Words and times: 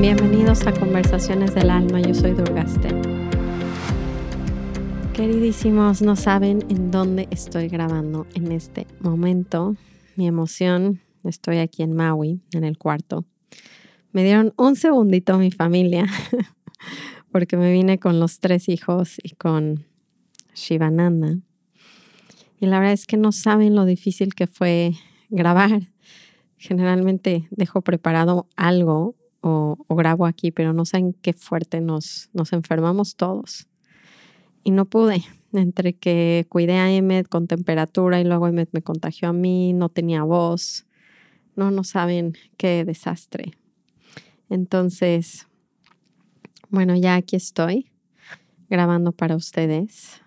Bienvenidos 0.00 0.66
a 0.66 0.72
Conversaciones 0.72 1.54
del 1.54 1.70
Alma, 1.70 2.00
yo 2.00 2.14
soy 2.14 2.32
Durgaste. 2.32 2.88
Queridísimos, 5.12 6.02
no 6.02 6.14
saben 6.14 6.64
en 6.68 6.90
dónde 6.90 7.26
estoy 7.30 7.68
grabando 7.68 8.26
en 8.34 8.52
este 8.52 8.86
momento. 9.00 9.74
Mi 10.14 10.28
emoción, 10.28 11.00
estoy 11.24 11.58
aquí 11.58 11.82
en 11.82 11.94
Maui, 11.94 12.40
en 12.52 12.64
el 12.64 12.78
cuarto. 12.78 13.24
Me 14.16 14.24
dieron 14.24 14.54
un 14.56 14.76
segundito 14.76 15.36
mi 15.36 15.50
familia, 15.50 16.06
porque 17.30 17.58
me 17.58 17.70
vine 17.70 17.98
con 17.98 18.18
los 18.18 18.40
tres 18.40 18.66
hijos 18.70 19.18
y 19.22 19.34
con 19.34 19.84
Shivananda. 20.54 21.36
Y 22.58 22.64
la 22.64 22.78
verdad 22.78 22.94
es 22.94 23.04
que 23.04 23.18
no 23.18 23.30
saben 23.30 23.74
lo 23.74 23.84
difícil 23.84 24.34
que 24.34 24.46
fue 24.46 24.94
grabar. 25.28 25.82
Generalmente 26.56 27.46
dejo 27.50 27.82
preparado 27.82 28.48
algo 28.56 29.16
o, 29.42 29.76
grabo 29.90 30.24
aquí, 30.24 30.50
pero 30.50 30.72
no 30.72 30.86
saben 30.86 31.12
qué 31.12 31.34
fuerte 31.34 31.82
nos, 31.82 32.30
nos 32.32 32.54
enfermamos 32.54 33.16
todos. 33.16 33.68
Y 34.64 34.70
no 34.70 34.86
pude, 34.86 35.24
entre 35.52 35.92
que 35.92 36.46
cuidé 36.48 36.78
a 36.78 36.90
Emmet 36.90 37.28
con 37.28 37.48
temperatura 37.48 38.18
y 38.18 38.24
luego 38.24 38.48
Emmet 38.48 38.70
me 38.72 38.80
contagió 38.80 39.28
a 39.28 39.34
mí, 39.34 39.74
no 39.74 39.90
tenía 39.90 40.22
voz. 40.22 40.86
No, 41.54 41.70
no 41.70 41.84
saben 41.84 42.32
qué 42.56 42.86
desastre. 42.86 43.52
Entonces, 44.48 45.46
bueno, 46.68 46.96
ya 46.96 47.14
aquí 47.14 47.36
estoy 47.36 47.90
grabando 48.68 49.12
para 49.12 49.36
ustedes, 49.36 50.20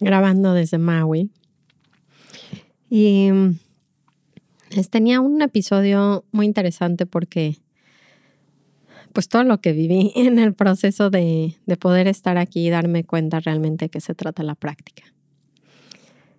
grabando 0.00 0.52
desde 0.52 0.78
Maui. 0.78 1.30
Y 2.88 3.30
les 4.70 4.90
tenía 4.90 5.20
un 5.20 5.42
episodio 5.42 6.24
muy 6.32 6.46
interesante 6.46 7.06
porque 7.06 7.58
pues 9.16 9.28
todo 9.28 9.44
lo 9.44 9.62
que 9.62 9.72
viví 9.72 10.12
en 10.16 10.38
el 10.38 10.54
proceso 10.54 11.08
de, 11.08 11.56
poder 11.80 12.06
estar 12.06 12.36
aquí 12.36 12.66
y 12.66 12.70
darme 12.70 13.04
cuenta 13.04 13.40
realmente 13.40 13.86
de 13.86 13.88
qué 13.88 14.00
se 14.00 14.14
trata 14.14 14.42
la 14.42 14.54
práctica. 14.54 15.04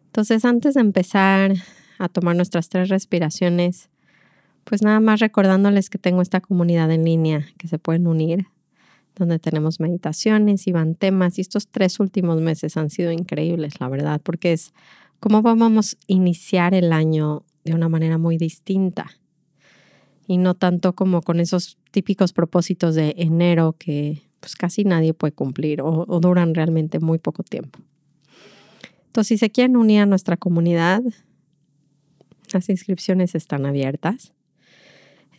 Entonces, 0.06 0.46
antes 0.46 0.76
de 0.76 0.81
empezar 0.81 1.53
a 1.98 2.08
tomar 2.08 2.36
nuestras 2.36 2.70
tres 2.70 2.90
respiraciones, 2.90 3.90
pues 4.68 4.82
nada 4.82 5.00
más 5.00 5.22
recordándoles 5.22 5.90
que 5.90 5.98
tengo 5.98 6.22
esta 6.22 6.42
comunidad 6.42 6.92
en 6.92 7.06
línea 7.06 7.48
que 7.58 7.70
se 7.70 7.80
pueden 7.80 8.06
unir, 8.06 8.48
donde 9.16 9.40
tenemos 9.40 9.80
meditaciones 9.80 10.68
y 10.68 10.74
van 10.74 10.96
temas. 10.96 11.38
Y 11.38 11.42
estos 11.42 11.70
tres 11.70 12.02
últimos 12.02 12.42
meses 12.42 12.76
han 12.76 12.90
sido 12.90 13.12
increíbles, 13.14 13.80
la 13.80 13.88
verdad, 13.88 14.20
porque 14.22 14.52
es 14.52 14.74
cómo 15.22 15.42
vamos 15.42 15.94
a 15.94 15.98
iniciar 16.08 16.74
el 16.74 16.92
año 16.92 17.44
de 17.64 17.76
una 17.76 17.88
manera 17.88 18.18
muy 18.18 18.38
distinta 18.38 19.12
y 20.28 20.38
no 20.38 20.54
tanto 20.54 20.94
como 20.94 21.22
con 21.22 21.40
esos 21.40 21.78
típicos 21.92 22.34
propósitos 22.34 22.94
de 22.96 23.16
enero 23.18 23.76
que 23.80 24.24
pues 24.42 24.56
casi 24.56 24.84
nadie 24.84 25.14
puede 25.14 25.31
cumplir 25.31 25.81
o, 25.81 26.06
duran 26.20 26.54
realmente 26.54 27.00
muy 27.00 27.20
poco 27.20 27.44
tiempo. 27.44 27.80
Entonces, 29.08 29.28
si 29.30 29.38
se 29.38 29.50
quieren 29.50 29.78
unir 29.78 30.02
a 30.02 30.06
nuestra 30.06 30.36
comunidad, 30.36 31.02
las 32.54 32.70
inscripciones 32.70 33.34
están 33.34 33.66
abiertas. 33.66 34.34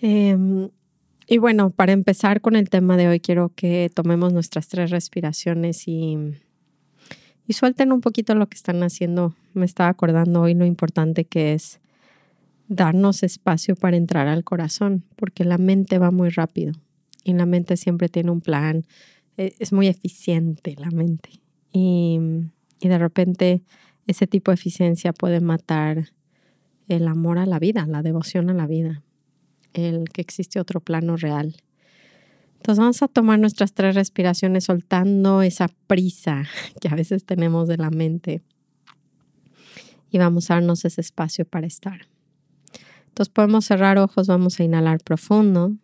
Em, 0.00 0.70
y 1.26 1.38
bueno, 1.38 1.70
para 1.70 1.92
empezar 1.92 2.40
con 2.40 2.56
el 2.56 2.70
tema 2.70 2.96
de 2.96 3.08
hoy, 3.08 3.20
quiero 3.20 3.50
que 3.54 3.90
tomemos 3.94 4.32
nuestras 4.32 4.68
tres 4.68 4.90
respiraciones 4.90 5.88
y, 5.88 6.16
y 7.46 7.52
suelten 7.52 7.92
un 7.92 8.00
poquito 8.00 8.34
lo 8.34 8.48
que 8.48 8.56
están 8.56 8.82
haciendo. 8.82 9.34
Me 9.54 9.66
estaba 9.66 9.90
acordando 9.90 10.42
hoy 10.42 10.54
lo 10.54 10.64
importante 10.64 11.24
que 11.24 11.52
es 11.52 11.80
darnos 12.68 13.22
espacio 13.22 13.76
para 13.76 13.96
entrar 13.96 14.28
al 14.28 14.44
corazón, 14.44 15.04
porque 15.16 15.44
la 15.44 15.58
mente 15.58 15.98
va 15.98 16.10
muy 16.10 16.28
rápido 16.28 16.72
y 17.24 17.32
la 17.32 17.46
mente 17.46 17.76
siempre 17.76 18.08
tiene 18.08 18.30
un 18.30 18.40
plan, 18.40 18.84
e, 19.36 19.54
es 19.58 19.72
muy 19.72 19.88
eficiente 19.88 20.76
la 20.78 20.90
mente. 20.90 21.30
Y, 21.72 22.18
y 22.80 22.88
de 22.88 22.98
repente 22.98 23.62
ese 24.06 24.26
tipo 24.26 24.50
de 24.50 24.56
eficiencia 24.56 25.12
puede 25.12 25.40
matar 25.40 26.10
el 26.88 27.06
amor 27.06 27.38
a 27.38 27.46
la 27.46 27.58
vida, 27.58 27.86
la 27.86 28.02
devoción 28.02 28.48
a 28.48 28.54
la 28.54 28.66
vida, 28.66 29.02
el 29.78 30.08
que 30.08 30.20
existe 30.20 30.60
otro 30.60 30.80
plano 30.80 31.16
real. 31.16 31.56
Entonces 32.56 32.80
vamos 32.80 33.02
a 33.02 33.08
tomar 33.08 33.38
nuestras 33.38 33.72
tres 33.72 33.94
respiraciones 33.94 34.64
soltando 34.64 35.42
esa 35.42 35.68
prisa 35.86 36.44
que 36.80 36.88
a 36.88 36.94
veces 36.94 37.24
tenemos 37.24 37.68
de 37.68 37.76
la 37.76 37.90
mente 37.90 38.42
y 40.10 40.18
vamos 40.18 40.50
a 40.50 40.54
darnos 40.54 40.84
ese 40.84 41.00
espacio 41.00 41.44
para 41.44 41.66
estar. 41.66 42.08
Entonces 43.08 43.32
podemos 43.32 43.64
cerrar 43.64 43.98
ojos, 43.98 44.26
vamos 44.26 44.58
a 44.58 44.64
inhalar 44.64 45.00
profundo. 45.02 45.74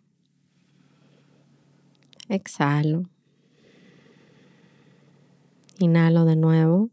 Exhalo. 2.29 3.09
Inhalo 5.79 6.25
de 6.25 6.35
nuevo. 6.35 6.89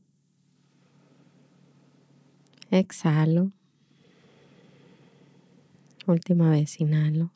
Exhalo. 2.71 3.53
Última 6.07 6.51
vez, 6.51 6.81
inhalo. 6.81 7.33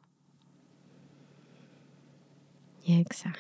Y 2.85 3.01
exhalo. 3.01 3.37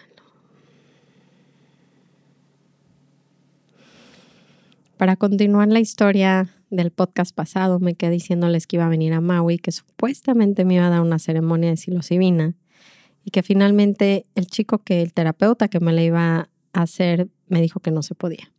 Para 4.96 5.16
continuar 5.16 5.68
la 5.68 5.80
historia 5.80 6.48
del 6.70 6.90
podcast 6.90 7.34
pasado 7.34 7.78
me 7.80 7.94
quedé 7.94 8.12
diciéndoles 8.12 8.66
que 8.66 8.76
iba 8.76 8.86
a 8.86 8.88
venir 8.88 9.12
a 9.12 9.20
Maui, 9.20 9.58
que 9.58 9.72
supuestamente 9.72 10.64
me 10.64 10.74
iba 10.74 10.86
a 10.86 10.90
dar 10.90 11.02
una 11.02 11.18
ceremonia 11.18 11.70
de 11.70 11.76
psilocibina 11.76 12.54
y 13.24 13.30
que 13.30 13.42
finalmente 13.42 14.24
el 14.34 14.46
chico 14.46 14.78
que 14.78 15.02
el 15.02 15.12
terapeuta 15.12 15.68
que 15.68 15.80
me 15.80 15.92
la 15.92 16.02
iba 16.02 16.48
a 16.72 16.82
hacer 16.82 17.28
me 17.48 17.60
dijo 17.60 17.80
que 17.80 17.90
no 17.90 18.02
se 18.02 18.14
podía. 18.14 18.52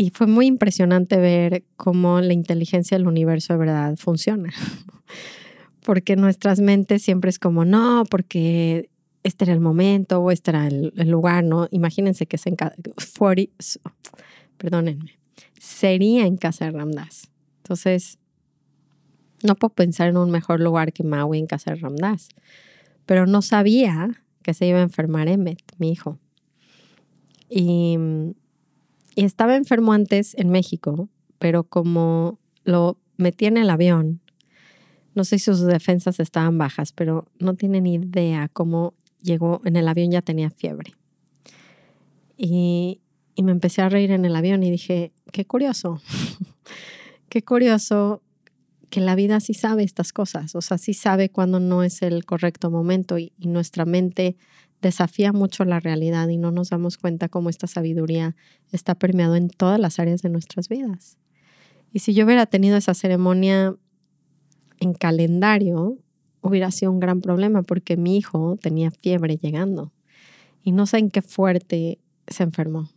Y 0.00 0.12
fue 0.14 0.26
muy 0.26 0.46
impresionante 0.46 1.18
ver 1.18 1.62
cómo 1.76 2.22
la 2.22 2.32
inteligencia 2.32 2.96
del 2.96 3.06
universo 3.06 3.52
de 3.52 3.58
verdad 3.58 3.96
funciona. 3.98 4.50
porque 5.84 6.16
nuestras 6.16 6.58
mentes 6.58 7.02
siempre 7.02 7.28
es 7.28 7.38
como, 7.38 7.66
no, 7.66 8.04
porque 8.08 8.88
este 9.24 9.44
era 9.44 9.52
el 9.52 9.60
momento 9.60 10.20
o 10.20 10.30
este 10.30 10.52
era 10.52 10.68
el, 10.68 10.90
lugar, 11.04 11.44
¿no? 11.44 11.68
Imagínense 11.70 12.24
que 12.24 12.38
se 12.38 12.48
en 12.48 12.56
perdónenme, 14.56 15.18
sería 15.58 16.24
en 16.24 16.38
casa 16.38 16.64
de 16.64 16.70
Ramdas. 16.70 17.30
Entonces, 17.58 18.18
no 19.42 19.54
puedo 19.54 19.74
pensar 19.74 20.08
en 20.08 20.16
un 20.16 20.30
mejor 20.30 20.60
lugar 20.60 20.94
que 20.94 21.04
Maui 21.04 21.38
en 21.38 21.46
casa 21.46 21.72
de 21.72 21.76
Ramdas. 21.76 22.30
Pero 23.04 23.26
no 23.26 23.42
sabía 23.42 24.24
que 24.42 24.54
se 24.54 24.66
iba 24.66 24.78
a 24.78 24.82
enfermar 24.82 25.28
Emmet, 25.28 25.60
mi 25.76 25.92
hijo. 25.92 26.18
Y, 27.50 27.98
y 27.98 27.98
estaba 29.24 29.56
enfermo 29.56 29.92
antes 29.92 30.34
en 30.36 30.50
México, 30.50 31.08
pero 31.38 31.64
como 31.64 32.38
lo 32.64 32.98
metí 33.16 33.46
en 33.46 33.56
el 33.56 33.70
avión, 33.70 34.20
no 35.14 35.24
sé 35.24 35.38
si 35.38 35.46
sus 35.46 35.60
defensas 35.60 36.20
estaban 36.20 36.58
bajas, 36.58 36.92
pero 36.92 37.26
no 37.38 37.54
tienen 37.54 37.86
idea 37.86 38.48
cómo 38.48 38.94
llegó 39.22 39.60
en 39.64 39.76
el 39.76 39.88
avión, 39.88 40.10
ya 40.10 40.22
tenía 40.22 40.50
fiebre. 40.50 40.94
Y, 42.36 43.00
y 43.34 43.42
me 43.42 43.52
empecé 43.52 43.82
a 43.82 43.88
reír 43.88 44.12
en 44.12 44.24
el 44.24 44.36
avión 44.36 44.62
y 44.62 44.70
dije, 44.70 45.12
qué 45.32 45.44
curioso, 45.44 46.00
qué 47.28 47.42
curioso 47.42 48.22
que 48.90 49.00
la 49.00 49.14
vida 49.14 49.40
sí 49.40 49.54
sabe 49.54 49.84
estas 49.84 50.12
cosas, 50.12 50.54
o 50.54 50.60
sea, 50.60 50.76
sí 50.76 50.94
sabe 50.94 51.30
cuando 51.30 51.60
no 51.60 51.82
es 51.82 52.02
el 52.02 52.24
correcto 52.24 52.70
momento 52.70 53.18
y, 53.18 53.32
nuestra 53.38 53.84
mente 53.84 54.36
desafía 54.82 55.32
mucho 55.32 55.64
la 55.64 55.80
realidad 55.80 56.28
y 56.28 56.36
no 56.36 56.50
nos 56.50 56.70
damos 56.70 56.98
cuenta 56.98 57.28
cómo 57.28 57.50
esta 57.50 57.66
sabiduría 57.66 58.36
está 58.72 58.94
permeado 58.94 59.36
en 59.36 59.48
todas 59.48 59.78
las 59.78 59.98
áreas 59.98 60.22
de 60.22 60.30
nuestras 60.30 60.68
vidas. 60.68 61.18
Y 61.92 62.00
si 62.00 62.14
yo 62.14 62.24
hubiera 62.24 62.46
tenido 62.46 62.76
esa 62.76 62.94
ceremonia 62.94 63.74
en 64.78 64.94
calendario, 64.94 65.98
hubiera 66.40 66.70
sido 66.70 66.92
un 66.92 67.00
gran 67.00 67.20
problema 67.20 67.62
porque 67.62 67.96
mi 67.96 68.16
hijo 68.16 68.56
tenía 68.60 68.90
fiebre 68.90 69.36
llegando 69.36 69.92
y 70.62 70.72
no 70.72 70.86
sé 70.86 70.98
en 70.98 71.10
qué 71.10 71.22
fuerte 71.22 71.98
se 72.26 72.42
enfermó. 72.42 72.90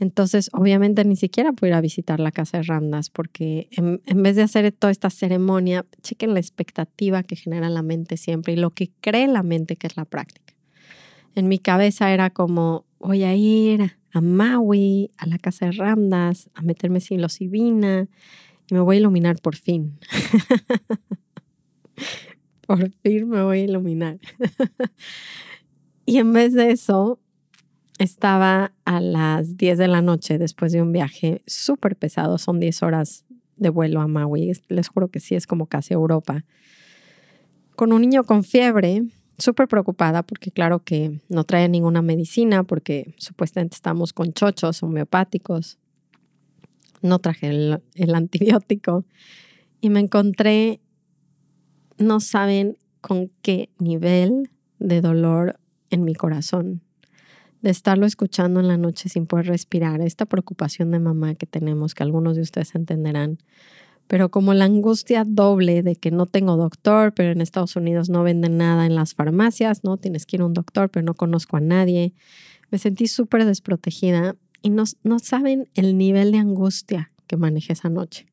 Entonces, 0.00 0.50
obviamente 0.52 1.04
ni 1.04 1.14
siquiera 1.14 1.52
pude 1.52 1.70
ir 1.70 1.74
a 1.74 1.80
visitar 1.80 2.18
la 2.18 2.32
casa 2.32 2.58
de 2.58 2.64
Randas 2.64 3.08
porque 3.08 3.68
en, 3.70 4.22
vez 4.22 4.34
de 4.34 4.42
hacer 4.42 4.72
toda 4.72 4.90
esta 4.90 5.10
ceremonia, 5.10 5.86
chequen 6.02 6.34
la 6.34 6.40
expectativa 6.40 7.22
que 7.22 7.36
genera 7.36 7.70
la 7.70 7.82
mente 7.82 8.16
siempre 8.16 8.54
y 8.54 8.56
lo 8.56 8.70
que 8.70 8.90
cree 9.00 9.28
la 9.28 9.44
mente 9.44 9.76
que 9.76 9.86
es 9.86 9.96
la 9.96 10.04
práctica. 10.04 10.51
En 11.34 11.48
mi 11.48 11.58
cabeza 11.58 12.12
era 12.12 12.30
como, 12.30 12.84
voy 12.98 13.24
a 13.24 13.34
ir 13.34 13.92
a 14.12 14.20
Maui, 14.20 15.10
a 15.16 15.26
la 15.26 15.38
casa 15.38 15.66
de 15.66 15.72
Randas, 15.72 16.50
a 16.54 16.62
meterme 16.62 17.00
psilocibina 17.00 18.08
y 18.68 18.74
me 18.74 18.80
voy 18.80 18.96
a 18.96 19.00
iluminar 19.00 19.40
por 19.40 19.56
fin. 19.56 19.98
por 22.66 22.90
fin 23.02 23.28
me 23.28 23.42
voy 23.42 23.60
a 23.60 23.64
iluminar. 23.64 24.18
y 26.06 26.18
en 26.18 26.32
vez 26.32 26.52
de 26.52 26.70
eso, 26.70 27.18
estaba 27.98 28.72
a 28.84 29.00
las 29.00 29.56
10 29.56 29.78
de 29.78 29.88
la 29.88 30.02
noche 30.02 30.38
después 30.38 30.72
de 30.72 30.82
un 30.82 30.92
viaje 30.92 31.42
súper 31.46 31.96
pesado, 31.96 32.38
son 32.38 32.60
10 32.60 32.82
horas 32.82 33.24
de 33.56 33.70
vuelo 33.70 34.00
a 34.00 34.08
Maui, 34.08 34.52
les 34.68 34.88
juro 34.88 35.08
que 35.08 35.20
sí, 35.20 35.34
es 35.34 35.46
como 35.46 35.66
casi 35.66 35.94
Europa, 35.94 36.44
con 37.76 37.92
un 37.92 38.02
niño 38.02 38.24
con 38.24 38.44
fiebre, 38.44 39.04
súper 39.38 39.68
preocupada 39.68 40.22
porque 40.22 40.50
claro 40.50 40.80
que 40.84 41.20
no 41.28 41.44
trae 41.44 41.68
ninguna 41.68 42.02
medicina 42.02 42.64
porque 42.64 43.14
supuestamente 43.18 43.74
estamos 43.74 44.12
con 44.12 44.32
chochos 44.32 44.82
homeopáticos, 44.82 45.78
no 47.02 47.18
traje 47.18 47.48
el, 47.48 47.82
el 47.94 48.14
antibiótico. 48.14 49.04
Y 49.80 49.90
me 49.90 50.00
encontré, 50.00 50.80
no 51.98 52.20
saben 52.20 52.76
con 53.00 53.30
qué 53.42 53.68
nivel 53.78 54.50
de 54.78 55.00
dolor 55.00 55.58
en 55.90 56.04
mi 56.04 56.14
corazón. 56.14 56.82
De 57.60 57.70
estarlo 57.70 58.06
escuchando 58.06 58.60
en 58.60 58.68
la 58.68 58.76
noche 58.76 59.08
sin 59.08 59.26
poder 59.26 59.46
respirar, 59.46 60.00
esta 60.00 60.26
preocupación 60.26 60.90
de 60.90 60.98
mamá 60.98 61.34
que 61.34 61.46
tenemos, 61.46 61.94
que 61.94 62.02
algunos 62.02 62.36
de 62.36 62.42
ustedes 62.42 62.74
entenderán, 62.74 63.38
pero 64.12 64.30
como 64.30 64.52
la 64.52 64.66
angustia 64.66 65.24
doble 65.26 65.82
de 65.82 65.96
que 65.96 66.10
no 66.10 66.26
tengo 66.26 66.58
doctor, 66.58 67.14
pero 67.14 67.32
en 67.32 67.40
Estados 67.40 67.76
Unidos 67.76 68.10
no 68.10 68.22
venden 68.22 68.58
nada 68.58 68.84
en 68.84 68.94
las 68.94 69.14
farmacias, 69.14 69.84
¿no? 69.84 69.96
Tienes 69.96 70.26
que 70.26 70.36
ir 70.36 70.42
a 70.42 70.44
un 70.44 70.52
doctor, 70.52 70.90
pero 70.90 71.02
no 71.02 71.14
conozco 71.14 71.56
a 71.56 71.60
nadie. 71.60 72.12
Me 72.70 72.76
sentí 72.76 73.06
súper 73.06 73.46
desprotegida 73.46 74.36
y 74.60 74.68
no, 74.68 74.84
saben 75.18 75.70
el 75.72 75.96
nivel 75.96 76.30
de 76.30 76.36
angustia 76.36 77.10
que 77.26 77.38
manejé 77.38 77.72
esa 77.72 77.88
noche, 77.88 78.26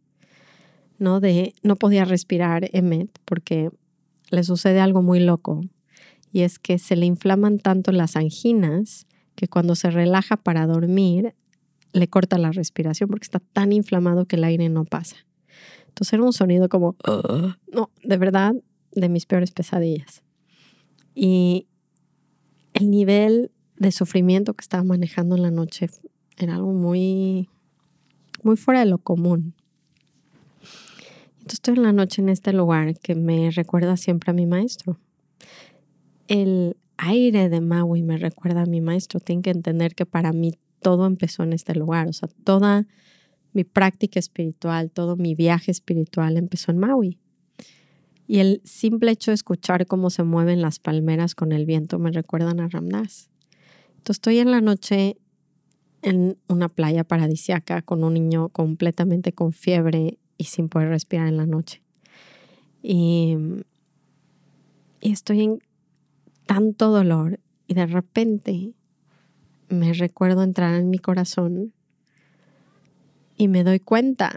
¿no? 0.97 1.21
De 1.21 1.53
no 1.63 1.77
podía 1.77 2.03
respirar 2.03 2.69
Emmet 2.73 3.17
porque 3.23 3.69
le 4.31 4.43
sucede 4.43 4.81
algo 4.81 5.01
muy 5.01 5.21
loco 5.21 5.61
y 6.33 6.41
es 6.41 6.59
que 6.59 6.77
se 6.77 6.97
le 6.97 7.05
inflaman 7.05 7.57
tanto 7.57 7.93
las 7.93 8.17
anginas 8.17 9.07
que 9.35 9.47
cuando 9.47 9.75
se 9.75 9.91
relaja 9.91 10.35
para 10.35 10.67
dormir 10.67 11.35
le 11.93 12.09
corta 12.09 12.37
la 12.37 12.51
respiración 12.51 13.09
porque 13.09 13.23
está 13.23 13.39
tan 13.39 13.71
inflamado 13.71 14.25
que 14.25 14.35
el 14.35 14.43
aire 14.43 14.67
no 14.67 14.83
pasa. 14.83 15.28
Entonces 15.99 16.13
era 16.13 16.23
un 16.23 16.31
sonido 16.31 16.69
como, 16.69 16.95
no, 17.73 17.91
de 18.05 18.15
verdad, 18.15 18.53
de 18.93 19.09
mis 19.09 19.25
peores 19.25 19.51
pesadillas. 19.51 20.23
Y 21.13 21.67
el 22.73 22.89
nivel 22.89 23.51
de 23.75 23.91
sufrimiento 23.91 24.53
que 24.53 24.61
estaba 24.61 24.81
manejando 24.85 25.35
en 25.35 25.41
la 25.41 25.51
noche 25.51 25.89
era 26.37 26.55
algo 26.55 26.71
muy, 26.71 27.49
muy 28.43 28.55
fuera 28.55 28.79
de 28.79 28.85
lo 28.85 28.99
común. 28.99 29.53
Entonces 31.31 31.55
estoy 31.55 31.73
en 31.73 31.83
la 31.83 31.91
noche 31.91 32.21
en 32.21 32.29
este 32.29 32.53
lugar 32.53 32.97
que 32.97 33.15
me 33.15 33.51
recuerda 33.51 33.97
siempre 33.97 34.31
a 34.31 34.33
mi 34.33 34.45
maestro. 34.45 34.97
El 36.29 36.77
aire 36.95 37.49
de 37.49 37.59
Maui 37.59 38.03
me 38.03 38.15
recuerda 38.15 38.61
a 38.61 38.65
mi 38.65 38.79
maestro. 38.79 39.19
Tienen 39.19 39.41
que 39.41 39.49
entender 39.49 39.95
que 39.95 40.05
para 40.05 40.31
mí 40.31 40.53
todo 40.81 41.05
empezó 41.05 41.43
en 41.43 41.51
este 41.51 41.75
lugar. 41.75 42.07
O 42.07 42.13
sea, 42.13 42.29
toda 42.45 42.87
mi 43.53 43.63
práctica 43.63 44.19
espiritual, 44.19 44.91
todo 44.91 45.15
mi 45.15 45.35
viaje 45.35 45.71
espiritual 45.71 46.37
empezó 46.37 46.71
en 46.71 46.77
Maui. 46.77 47.17
Y 48.27 48.39
el 48.39 48.61
simple 48.63 49.11
hecho 49.11 49.31
de 49.31 49.35
escuchar 49.35 49.87
cómo 49.87 50.11
se 50.11 50.23
mueven 50.23 50.61
las 50.61 50.77
palmeras 50.79 51.33
con 51.33 51.51
el 51.51 51.65
viento 51.65 51.97
me 51.97 52.11
recuerdan 52.11 52.59
a 52.59 52.67
Ramdas. 52.67 53.29
Entonces 53.97 54.17
estoy 54.17 54.37
en 54.37 54.51
la 54.51 54.61
noche 54.61 55.17
en 56.01 56.37
una 56.47 56.69
playa 56.69 57.03
paradisiaca 57.03 57.81
con 57.81 58.03
un 58.03 58.13
niño 58.13 58.49
completamente 58.49 59.33
con 59.33 59.51
fiebre 59.51 60.19
y 60.37 60.45
sin 60.45 60.69
poder 60.69 60.89
respirar 60.89 61.27
en 61.27 61.37
la 61.37 61.45
noche. 61.45 61.81
Y, 62.81 63.35
y 65.01 65.11
estoy 65.11 65.41
en 65.41 65.59
tanto 66.45 66.91
dolor 66.91 67.39
y 67.67 67.73
de 67.73 67.85
repente 67.87 68.73
me 69.69 69.93
recuerdo 69.93 70.43
entrar 70.43 70.75
en 70.75 70.89
mi 70.89 70.99
corazón 70.99 71.73
y 73.39 73.47
me 73.47 73.63
doy 73.63 73.80
cuenta, 73.80 74.36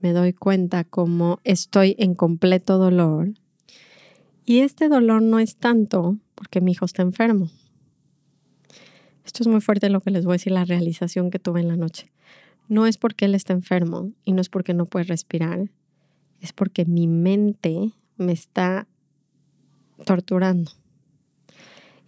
me 0.00 0.12
doy 0.12 0.32
cuenta 0.32 0.82
como 0.82 1.38
estoy 1.44 1.94
en 2.00 2.16
completo 2.16 2.76
dolor. 2.76 3.34
Y 4.44 4.58
este 4.58 4.88
dolor 4.88 5.22
no 5.22 5.38
es 5.38 5.56
tanto 5.56 6.18
porque 6.34 6.60
mi 6.60 6.72
hijo 6.72 6.84
está 6.84 7.02
enfermo. 7.02 7.48
Esto 9.24 9.44
es 9.44 9.46
muy 9.46 9.60
fuerte 9.60 9.90
lo 9.90 10.00
que 10.00 10.10
les 10.10 10.24
voy 10.24 10.32
a 10.32 10.34
decir, 10.34 10.52
la 10.52 10.64
realización 10.64 11.30
que 11.30 11.38
tuve 11.38 11.60
en 11.60 11.68
la 11.68 11.76
noche. 11.76 12.10
No 12.68 12.84
es 12.84 12.98
porque 12.98 13.26
él 13.26 13.36
está 13.36 13.52
enfermo 13.52 14.10
y 14.24 14.32
no 14.32 14.40
es 14.40 14.48
porque 14.48 14.74
no 14.74 14.86
puede 14.86 15.04
respirar, 15.04 15.70
es 16.40 16.52
porque 16.52 16.84
mi 16.84 17.06
mente 17.06 17.92
me 18.16 18.32
está 18.32 18.88
torturando. 20.04 20.72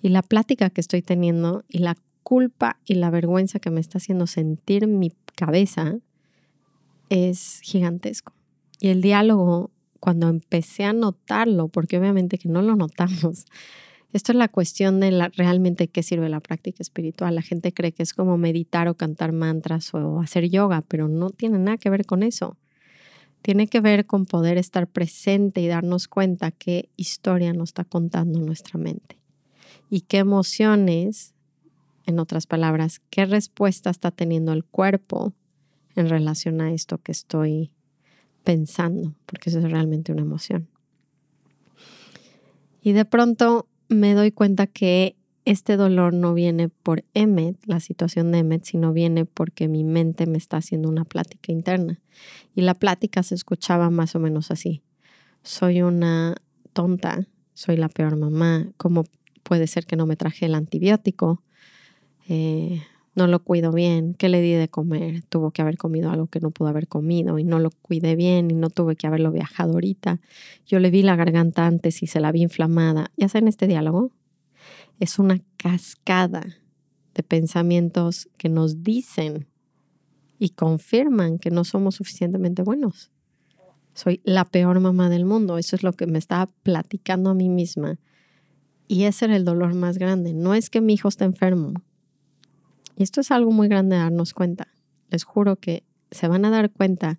Y 0.03 0.09
la 0.09 0.23
plática 0.23 0.69
que 0.71 0.81
estoy 0.81 1.03
teniendo 1.03 1.65
y 1.69 1.79
la 1.79 1.95
culpa 2.23 2.79
y 2.85 2.95
la 2.95 3.11
vergüenza 3.11 3.59
que 3.59 3.71
me 3.71 3.81
está 3.81 3.99
haciendo 3.99 4.27
sentir 4.27 4.87
mi 4.87 5.13
cabeza 5.35 5.97
es 7.09 7.61
gigantesco. 7.63 8.33
Y 8.81 8.89
el 8.89 9.03
diálogo, 9.03 9.71
cuando 9.99 10.29
empecé 10.29 10.85
a 10.85 10.93
notarlo, 10.93 11.69
porque 11.69 11.99
obviamente 11.99 12.39
que 12.39 12.49
no 12.49 12.63
lo 12.63 12.77
notamos, 12.77 13.47
esto 14.13 14.33
es 14.33 14.39
la 14.39 14.49
cuestión 14.49 15.01
de 15.01 15.11
la, 15.11 15.29
realmente 15.37 15.89
qué 15.89 16.03
sirve 16.03 16.29
la 16.29 16.41
práctica 16.41 16.83
espiritual. 16.83 17.35
La 17.35 17.43
gente 17.43 17.73
cree 17.73 17.93
que 17.93 18.03
es 18.03 18.15
como 18.15 18.39
meditar 18.39 18.89
o 18.89 18.95
cantar 18.95 19.33
mantras 19.33 19.93
o 19.95 20.21
hacer 20.21 20.49
yoga, 20.49 20.83
pero 20.83 21.09
no 21.09 21.31
tiene 21.31 21.59
nada 21.59 21.77
que 21.77 21.91
ver 21.91 22.07
con 22.07 22.23
eso. 22.23 22.57
Tiene 23.43 23.69
que 23.69 23.81
ver 23.81 24.07
con 24.07 24.27
poder 24.27 24.59
estar 24.59 24.87
presente 24.87 25.61
y 25.63 25.67
darnos 25.67 26.09
cuenta 26.09 26.51
qué 26.51 26.91
historia 26.97 27.53
nos 27.53 27.71
está 27.71 27.85
contando 27.85 28.39
nuestra 28.41 28.79
mente 28.79 29.21
y 29.91 30.03
qué 30.03 30.19
emociones, 30.19 31.35
en 32.11 32.19
otras 32.19 32.47
palabras, 32.47 33.01
qué 33.11 33.25
respuesta 33.25 33.91
está 33.91 34.11
teniendo 34.11 34.53
el 34.53 34.65
cuerpo 34.65 35.33
en 35.97 36.09
relación 36.09 36.61
a 36.61 36.73
esto 36.73 36.99
que 36.99 37.13
estoy 37.13 37.73
pensando, 38.45 39.15
porque 39.27 39.51
eso 39.51 39.59
es 39.59 39.71
realmente 39.71 40.13
una 40.13 40.23
emoción. 40.23 40.69
Y 42.83 42.93
de 42.93 43.05
pronto 43.05 43.69
me 43.89 44.15
doy 44.15 44.33
cuenta 44.33 44.67
que 44.67 45.17
este 45.45 45.77
dolor 45.77 46.15
no 46.15 46.35
viene 46.35 46.69
por 46.69 47.05
Emmet, 47.15 47.57
la 47.67 47.81
situación 47.81 48.31
de 48.31 48.39
Emmet, 48.39 48.65
sino 48.65 48.93
viene 48.93 49.25
porque 49.25 49.69
mi 49.69 49.85
mente 49.85 50.27
me 50.27 50.39
está 50.39 50.59
haciendo 50.59 50.89
una 50.89 51.05
plática 51.05 51.51
interna. 51.51 52.01
Y 52.55 52.63
la 52.63 52.75
plática 52.75 53.23
se 53.23 53.35
escuchaba 53.35 53.91
más 53.91 54.15
o 54.15 54.21
menos 54.21 54.51
así. 54.51 54.83
Soy 55.43 55.83
una 55.83 56.37
tonta, 56.73 57.27
soy 57.55 57.77
la 57.77 57.89
peor 57.89 58.17
mamá, 58.17 58.69
¿cómo 58.77 59.05
puede 59.43 59.67
ser 59.67 59.87
que 59.87 59.97
no 59.97 60.07
me 60.07 60.17
traje 60.17 60.47
el 60.47 60.55
antibiótico? 60.55 61.43
Eh, 62.33 62.81
no 63.17 63.27
lo 63.27 63.43
cuido 63.43 63.73
bien, 63.73 64.15
¿qué 64.15 64.29
le 64.29 64.41
di 64.41 64.53
de 64.53 64.69
comer? 64.69 65.25
Tuvo 65.25 65.51
que 65.51 65.63
haber 65.63 65.77
comido 65.77 66.13
algo 66.13 66.29
que 66.29 66.39
no 66.39 66.53
pudo 66.53 66.69
haber 66.69 66.87
comido 66.87 67.41
y 67.41 67.45
no 67.45 67.59
lo 67.59 67.73
cuidé 67.73 68.15
bien 68.15 68.53
y 68.53 68.55
no 68.55 68.71
tuve 68.71 68.95
que 68.95 69.09
haberlo 69.09 69.33
viajado 69.33 69.73
ahorita. 69.73 70.21
Yo 70.65 70.79
le 70.79 70.93
vi 70.93 71.03
la 71.03 71.17
garganta 71.17 71.67
antes 71.67 72.05
y 72.05 72.07
se 72.07 72.21
la 72.21 72.31
vi 72.31 72.43
inflamada. 72.43 73.11
¿Ya 73.17 73.29
saben 73.29 73.49
este 73.49 73.67
diálogo? 73.67 74.13
Es 75.01 75.19
una 75.19 75.41
cascada 75.57 76.47
de 77.15 77.25
pensamientos 77.25 78.29
que 78.37 78.49
nos 78.49 78.85
dicen 78.85 79.49
y 80.39 80.51
confirman 80.51 81.41
que 81.41 81.51
no 81.51 81.65
somos 81.65 81.97
suficientemente 81.97 82.63
buenos. 82.63 83.11
Soy 83.93 84.21
la 84.23 84.45
peor 84.45 84.79
mamá 84.79 85.11
del 85.11 85.25
mundo. 85.25 85.59
Eso 85.59 85.75
es 85.75 85.83
lo 85.83 85.95
que 85.95 86.07
me 86.07 86.21
estaba 86.21 86.47
platicando 86.63 87.31
a 87.31 87.35
mí 87.35 87.49
misma. 87.49 87.99
Y 88.87 89.03
ese 89.05 89.25
era 89.25 89.35
el 89.35 89.45
dolor 89.45 89.75
más 89.75 89.99
grande. 89.99 90.33
No 90.33 90.55
es 90.55 90.71
que 90.71 90.81
mi 90.81 90.95
hijo 90.95 91.09
esté 91.09 91.25
enfermo, 91.25 91.75
y 92.97 93.03
esto 93.03 93.21
es 93.21 93.31
algo 93.31 93.51
muy 93.51 93.69
grande 93.69 93.97
de 93.97 94.03
darnos 94.03 94.35
cuenta. 94.35 94.69
Les 95.11 95.25
juro 95.25 95.57
que 95.57 95.85
se 96.11 96.29
van 96.29 96.45
a 96.45 96.51
dar 96.51 96.71
cuenta 96.71 97.19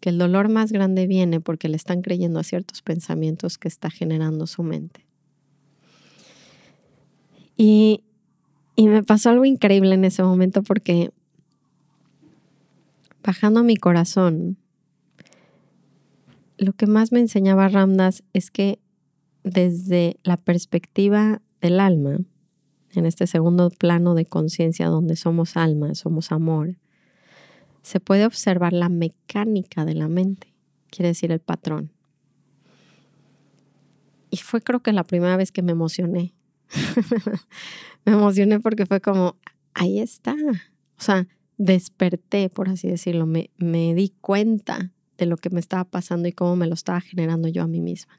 que 0.00 0.10
el 0.10 0.18
dolor 0.18 0.48
más 0.48 0.70
grande 0.72 1.06
viene 1.06 1.40
porque 1.40 1.68
le 1.68 1.76
están 1.76 2.02
creyendo 2.02 2.38
a 2.38 2.44
ciertos 2.44 2.82
pensamientos 2.82 3.58
que 3.58 3.68
está 3.68 3.90
generando 3.90 4.46
su 4.46 4.62
mente. 4.62 5.06
Y, 7.56 8.02
y 8.76 8.88
me 8.88 9.02
pasó 9.02 9.30
algo 9.30 9.44
increíble 9.44 9.94
en 9.94 10.04
ese 10.04 10.22
momento 10.22 10.62
porque 10.62 11.10
bajando 13.22 13.62
mi 13.62 13.76
corazón, 13.76 14.58
lo 16.58 16.72
que 16.72 16.86
más 16.86 17.12
me 17.12 17.20
enseñaba 17.20 17.68
Ramdas 17.68 18.22
es 18.32 18.50
que 18.50 18.78
desde 19.42 20.18
la 20.22 20.36
perspectiva 20.36 21.40
del 21.60 21.80
alma, 21.80 22.18
en 22.96 23.06
este 23.06 23.26
segundo 23.26 23.70
plano 23.70 24.14
de 24.14 24.26
conciencia 24.26 24.86
donde 24.88 25.16
somos 25.16 25.56
alma, 25.56 25.94
somos 25.94 26.32
amor, 26.32 26.76
se 27.82 28.00
puede 28.00 28.24
observar 28.24 28.72
la 28.72 28.88
mecánica 28.88 29.84
de 29.84 29.94
la 29.94 30.08
mente, 30.08 30.54
quiere 30.90 31.08
decir 31.08 31.32
el 31.32 31.40
patrón. 31.40 31.92
Y 34.30 34.38
fue 34.38 34.60
creo 34.60 34.80
que 34.80 34.92
la 34.92 35.04
primera 35.04 35.36
vez 35.36 35.52
que 35.52 35.62
me 35.62 35.72
emocioné. 35.72 36.34
me 38.04 38.12
emocioné 38.12 38.58
porque 38.58 38.86
fue 38.86 39.00
como, 39.00 39.36
ahí 39.74 40.00
está. 40.00 40.34
O 40.34 41.02
sea, 41.02 41.28
desperté, 41.56 42.48
por 42.48 42.68
así 42.68 42.88
decirlo, 42.88 43.26
me, 43.26 43.50
me 43.58 43.94
di 43.94 44.12
cuenta 44.20 44.92
de 45.18 45.26
lo 45.26 45.36
que 45.36 45.50
me 45.50 45.60
estaba 45.60 45.84
pasando 45.84 46.26
y 46.26 46.32
cómo 46.32 46.56
me 46.56 46.66
lo 46.66 46.74
estaba 46.74 47.00
generando 47.00 47.48
yo 47.48 47.62
a 47.62 47.68
mí 47.68 47.80
misma. 47.80 48.18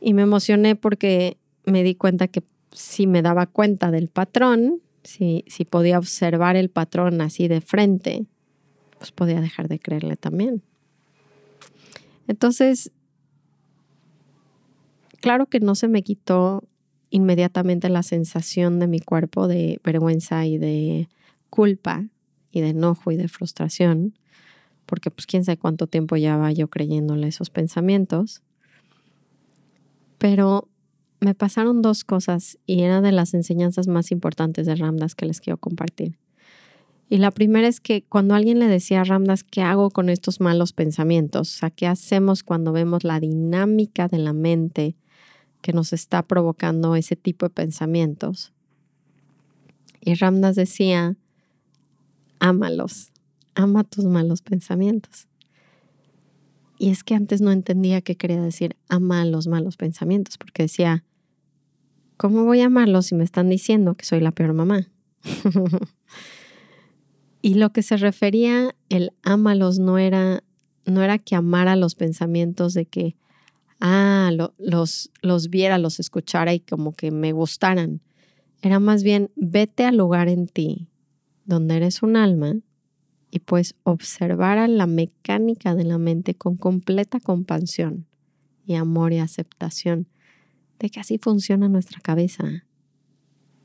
Y 0.00 0.14
me 0.14 0.22
emocioné 0.22 0.74
porque 0.74 1.38
me 1.64 1.82
di 1.82 1.94
cuenta 1.94 2.28
que 2.28 2.42
si 2.76 3.06
me 3.06 3.22
daba 3.22 3.46
cuenta 3.46 3.90
del 3.90 4.08
patrón, 4.08 4.82
si, 5.02 5.44
si 5.46 5.64
podía 5.64 5.98
observar 5.98 6.56
el 6.56 6.68
patrón 6.68 7.22
así 7.22 7.48
de 7.48 7.62
frente, 7.62 8.26
pues 8.98 9.12
podía 9.12 9.40
dejar 9.40 9.66
de 9.68 9.78
creerle 9.78 10.16
también. 10.16 10.62
Entonces, 12.28 12.92
claro 15.22 15.46
que 15.46 15.58
no 15.58 15.74
se 15.74 15.88
me 15.88 16.02
quitó 16.02 16.64
inmediatamente 17.08 17.88
la 17.88 18.02
sensación 18.02 18.78
de 18.78 18.88
mi 18.88 19.00
cuerpo 19.00 19.48
de 19.48 19.80
vergüenza 19.82 20.44
y 20.44 20.58
de 20.58 21.08
culpa 21.48 22.04
y 22.50 22.60
de 22.60 22.68
enojo 22.68 23.10
y 23.10 23.16
de 23.16 23.28
frustración, 23.28 24.18
porque 24.84 25.10
pues 25.10 25.24
quién 25.24 25.44
sabe 25.44 25.56
cuánto 25.56 25.86
tiempo 25.86 26.16
llevaba 26.16 26.52
yo 26.52 26.68
creyéndole 26.68 27.28
esos 27.28 27.48
pensamientos. 27.48 28.42
Pero 30.18 30.68
me 31.20 31.34
pasaron 31.34 31.82
dos 31.82 32.04
cosas 32.04 32.58
y 32.66 32.82
era 32.82 33.00
de 33.00 33.12
las 33.12 33.34
enseñanzas 33.34 33.88
más 33.88 34.10
importantes 34.10 34.66
de 34.66 34.76
Ramdas 34.76 35.14
que 35.14 35.26
les 35.26 35.40
quiero 35.40 35.56
compartir. 35.56 36.18
Y 37.08 37.18
la 37.18 37.30
primera 37.30 37.68
es 37.68 37.80
que 37.80 38.02
cuando 38.02 38.34
alguien 38.34 38.58
le 38.58 38.66
decía 38.66 39.00
a 39.00 39.04
Ramdas, 39.04 39.44
¿qué 39.44 39.62
hago 39.62 39.90
con 39.90 40.08
estos 40.08 40.40
malos 40.40 40.72
pensamientos? 40.72 41.54
O 41.54 41.58
sea, 41.58 41.70
¿qué 41.70 41.86
hacemos 41.86 42.42
cuando 42.42 42.72
vemos 42.72 43.04
la 43.04 43.20
dinámica 43.20 44.08
de 44.08 44.18
la 44.18 44.32
mente 44.32 44.96
que 45.62 45.72
nos 45.72 45.92
está 45.92 46.22
provocando 46.22 46.96
ese 46.96 47.14
tipo 47.14 47.46
de 47.46 47.50
pensamientos? 47.50 48.52
Y 50.00 50.14
Ramdas 50.14 50.56
decía, 50.56 51.16
ámalos, 52.40 53.12
ama 53.54 53.84
tus 53.84 54.04
malos 54.04 54.42
pensamientos. 54.42 55.28
Y 56.78 56.90
es 56.90 57.04
que 57.04 57.14
antes 57.14 57.40
no 57.40 57.52
entendía 57.52 58.00
qué 58.00 58.16
quería 58.16 58.40
decir 58.40 58.76
ama 58.88 59.24
los 59.24 59.46
malos 59.46 59.76
pensamientos, 59.76 60.36
porque 60.38 60.64
decía, 60.64 61.04
¿cómo 62.16 62.44
voy 62.44 62.60
a 62.60 62.66
amarlos 62.66 63.06
si 63.06 63.14
me 63.14 63.24
están 63.24 63.48
diciendo 63.48 63.94
que 63.94 64.04
soy 64.04 64.20
la 64.20 64.32
peor 64.32 64.52
mamá? 64.52 64.88
y 67.42 67.54
lo 67.54 67.72
que 67.72 67.82
se 67.82 67.96
refería 67.96 68.74
el 68.88 69.12
ámalos 69.22 69.78
no 69.78 69.98
era, 69.98 70.44
no 70.84 71.02
era 71.02 71.18
que 71.18 71.34
amara 71.34 71.76
los 71.76 71.94
pensamientos 71.94 72.74
de 72.74 72.86
que, 72.86 73.16
ah, 73.80 74.30
los, 74.58 75.10
los 75.22 75.48
viera, 75.48 75.78
los 75.78 75.98
escuchara 75.98 76.52
y 76.52 76.60
como 76.60 76.92
que 76.92 77.10
me 77.10 77.32
gustaran. 77.32 78.02
Era 78.60 78.80
más 78.80 79.02
bien, 79.02 79.30
vete 79.36 79.84
al 79.84 79.96
lugar 79.96 80.28
en 80.28 80.46
ti 80.46 80.88
donde 81.46 81.76
eres 81.76 82.02
un 82.02 82.16
alma 82.16 82.56
y 83.30 83.40
pues 83.40 83.74
observar 83.82 84.58
a 84.58 84.68
la 84.68 84.86
mecánica 84.86 85.74
de 85.74 85.84
la 85.84 85.98
mente 85.98 86.34
con 86.34 86.56
completa 86.56 87.20
compasión 87.20 88.06
y 88.64 88.74
amor 88.74 89.12
y 89.12 89.18
aceptación 89.18 90.08
de 90.78 90.90
que 90.90 91.00
así 91.00 91.18
funciona 91.18 91.68
nuestra 91.68 92.00
cabeza. 92.00 92.64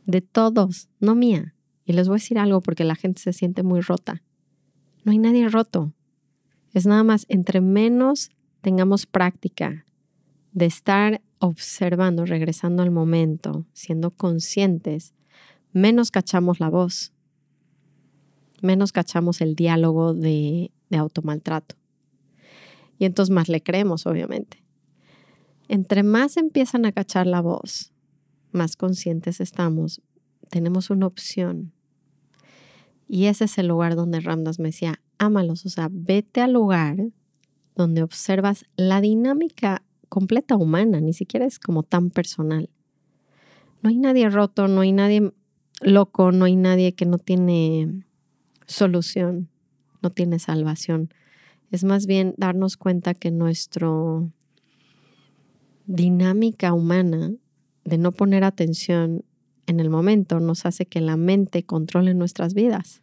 De 0.05 0.21
todos, 0.21 0.89
no 0.99 1.15
mía. 1.15 1.53
Y 1.85 1.93
les 1.93 2.07
voy 2.07 2.15
a 2.15 2.21
decir 2.21 2.39
algo 2.39 2.61
porque 2.61 2.83
la 2.83 2.95
gente 2.95 3.21
se 3.21 3.33
siente 3.33 3.63
muy 3.63 3.81
rota. 3.81 4.23
No 5.03 5.11
hay 5.11 5.17
nadie 5.17 5.49
roto. 5.49 5.93
Es 6.73 6.85
nada 6.85 7.03
más, 7.03 7.25
entre 7.27 7.59
menos 7.59 8.29
tengamos 8.61 9.05
práctica 9.05 9.85
de 10.53 10.65
estar 10.65 11.21
observando, 11.39 12.25
regresando 12.25 12.83
al 12.83 12.91
momento, 12.91 13.65
siendo 13.73 14.11
conscientes, 14.11 15.13
menos 15.73 16.11
cachamos 16.11 16.59
la 16.59 16.69
voz 16.69 17.13
menos 18.61 18.91
cachamos 18.91 19.41
el 19.41 19.55
diálogo 19.55 20.13
de, 20.13 20.71
de 20.89 20.97
automaltrato. 20.97 21.75
Y 22.97 23.05
entonces 23.05 23.33
más 23.33 23.49
le 23.49 23.63
creemos, 23.63 24.05
obviamente. 24.05 24.63
Entre 25.67 26.03
más 26.03 26.37
empiezan 26.37 26.85
a 26.85 26.91
cachar 26.91 27.27
la 27.27 27.41
voz, 27.41 27.91
más 28.51 28.75
conscientes 28.75 29.39
estamos, 29.39 30.01
tenemos 30.49 30.89
una 30.89 31.07
opción. 31.07 31.71
Y 33.07 33.25
ese 33.25 33.45
es 33.45 33.57
el 33.57 33.67
lugar 33.67 33.95
donde 33.95 34.19
Ramdas 34.19 34.59
me 34.59 34.69
decía, 34.69 35.01
ámalos, 35.17 35.65
o 35.65 35.69
sea, 35.69 35.89
vete 35.91 36.41
al 36.41 36.53
lugar 36.53 36.97
donde 37.75 38.03
observas 38.03 38.65
la 38.75 39.01
dinámica 39.01 39.83
completa 40.09 40.55
humana, 40.55 40.99
ni 40.99 41.13
siquiera 41.13 41.45
es 41.45 41.57
como 41.57 41.83
tan 41.83 42.09
personal. 42.09 42.69
No 43.81 43.89
hay 43.89 43.97
nadie 43.97 44.29
roto, 44.29 44.67
no 44.67 44.81
hay 44.81 44.91
nadie 44.91 45.31
loco, 45.81 46.31
no 46.31 46.45
hay 46.45 46.55
nadie 46.55 46.93
que 46.93 47.05
no 47.05 47.17
tiene 47.17 48.05
solución, 48.71 49.49
no 50.01 50.09
tiene 50.09 50.39
salvación. 50.39 51.13
Es 51.71 51.83
más 51.83 52.05
bien 52.05 52.33
darnos 52.37 52.77
cuenta 52.77 53.13
que 53.13 53.31
nuestra 53.31 53.89
dinámica 55.85 56.73
humana 56.73 57.33
de 57.83 57.97
no 57.97 58.11
poner 58.11 58.43
atención 58.43 59.23
en 59.67 59.79
el 59.79 59.89
momento 59.89 60.39
nos 60.39 60.65
hace 60.65 60.85
que 60.85 61.01
la 61.01 61.17
mente 61.17 61.63
controle 61.63 62.13
nuestras 62.13 62.53
vidas. 62.53 63.01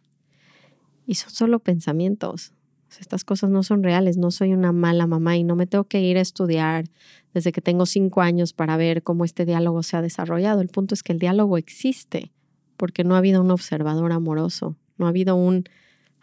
Y 1.07 1.15
son 1.15 1.31
solo 1.31 1.59
pensamientos. 1.59 2.53
Estas 2.99 3.23
cosas 3.23 3.49
no 3.49 3.63
son 3.63 3.83
reales. 3.83 4.17
No 4.17 4.31
soy 4.31 4.53
una 4.53 4.71
mala 4.71 5.07
mamá 5.07 5.37
y 5.37 5.43
no 5.43 5.55
me 5.55 5.67
tengo 5.67 5.85
que 5.85 6.01
ir 6.01 6.17
a 6.17 6.21
estudiar 6.21 6.85
desde 7.33 7.51
que 7.51 7.61
tengo 7.61 7.85
cinco 7.85 8.21
años 8.21 8.53
para 8.53 8.77
ver 8.77 9.03
cómo 9.03 9.25
este 9.25 9.45
diálogo 9.45 9.83
se 9.83 9.97
ha 9.97 10.01
desarrollado. 10.01 10.61
El 10.61 10.69
punto 10.69 10.93
es 10.93 11.03
que 11.03 11.13
el 11.13 11.19
diálogo 11.19 11.57
existe 11.57 12.31
porque 12.77 13.03
no 13.03 13.15
ha 13.15 13.19
habido 13.19 13.41
un 13.41 13.51
observador 13.51 14.11
amoroso 14.11 14.75
no 14.99 15.05
ha 15.05 15.09
habido 15.09 15.35
un, 15.35 15.63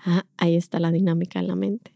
ah, 0.04 0.24
ahí 0.36 0.54
está 0.54 0.78
la 0.78 0.92
dinámica 0.92 1.40
en 1.40 1.48
la 1.48 1.56
mente. 1.56 1.92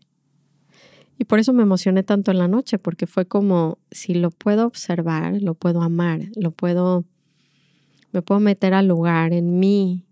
Y 1.18 1.26
por 1.26 1.38
eso 1.38 1.52
me 1.52 1.62
emocioné 1.62 2.02
tanto 2.02 2.30
en 2.30 2.38
la 2.38 2.48
noche, 2.48 2.78
porque 2.78 3.06
fue 3.06 3.26
como, 3.26 3.78
si 3.90 4.14
lo 4.14 4.30
puedo 4.30 4.66
observar, 4.66 5.42
lo 5.42 5.54
puedo 5.54 5.82
amar, 5.82 6.22
lo 6.34 6.50
puedo, 6.50 7.04
me 8.12 8.22
puedo 8.22 8.40
meter 8.40 8.72
al 8.72 8.88
lugar 8.88 9.34
en 9.34 9.58
mí 9.58 10.06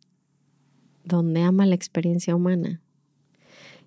donde 1.05 1.41
ama 1.41 1.65
la 1.65 1.75
experiencia 1.75 2.37
humana. 2.37 2.83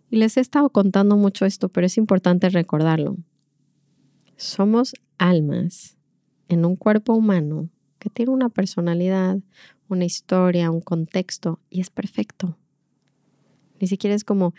Y 0.10 0.18
les 0.18 0.36
he 0.36 0.40
estado 0.40 0.72
contando 0.72 1.16
mucho 1.16 1.46
esto, 1.46 1.70
pero 1.70 1.86
es 1.86 1.98
importante 1.98 2.50
recordarlo. 2.50 3.18
Somos 4.36 4.96
almas 5.20 5.98
en 6.50 6.66
un 6.66 6.76
cuerpo 6.76 7.14
humano 7.14 7.70
que 8.00 8.10
tiene 8.10 8.32
una 8.32 8.50
personalidad, 8.50 9.38
una 9.88 10.06
historia, 10.06 10.72
un 10.72 10.82
contexto, 10.82 11.60
y 11.70 11.82
es 11.82 11.92
perfecto. 11.92 12.58
Ni 13.82 13.88
siquiera 13.88 14.16
es 14.16 14.24
como, 14.24 14.54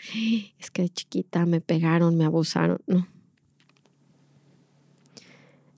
es 0.59 0.73
que 0.73 0.83
de 0.83 0.89
chiquita 0.89 1.47
me 1.47 1.61
pegaron, 1.61 2.17
me 2.17 2.25
abusaron. 2.25 2.81
No. 2.89 3.07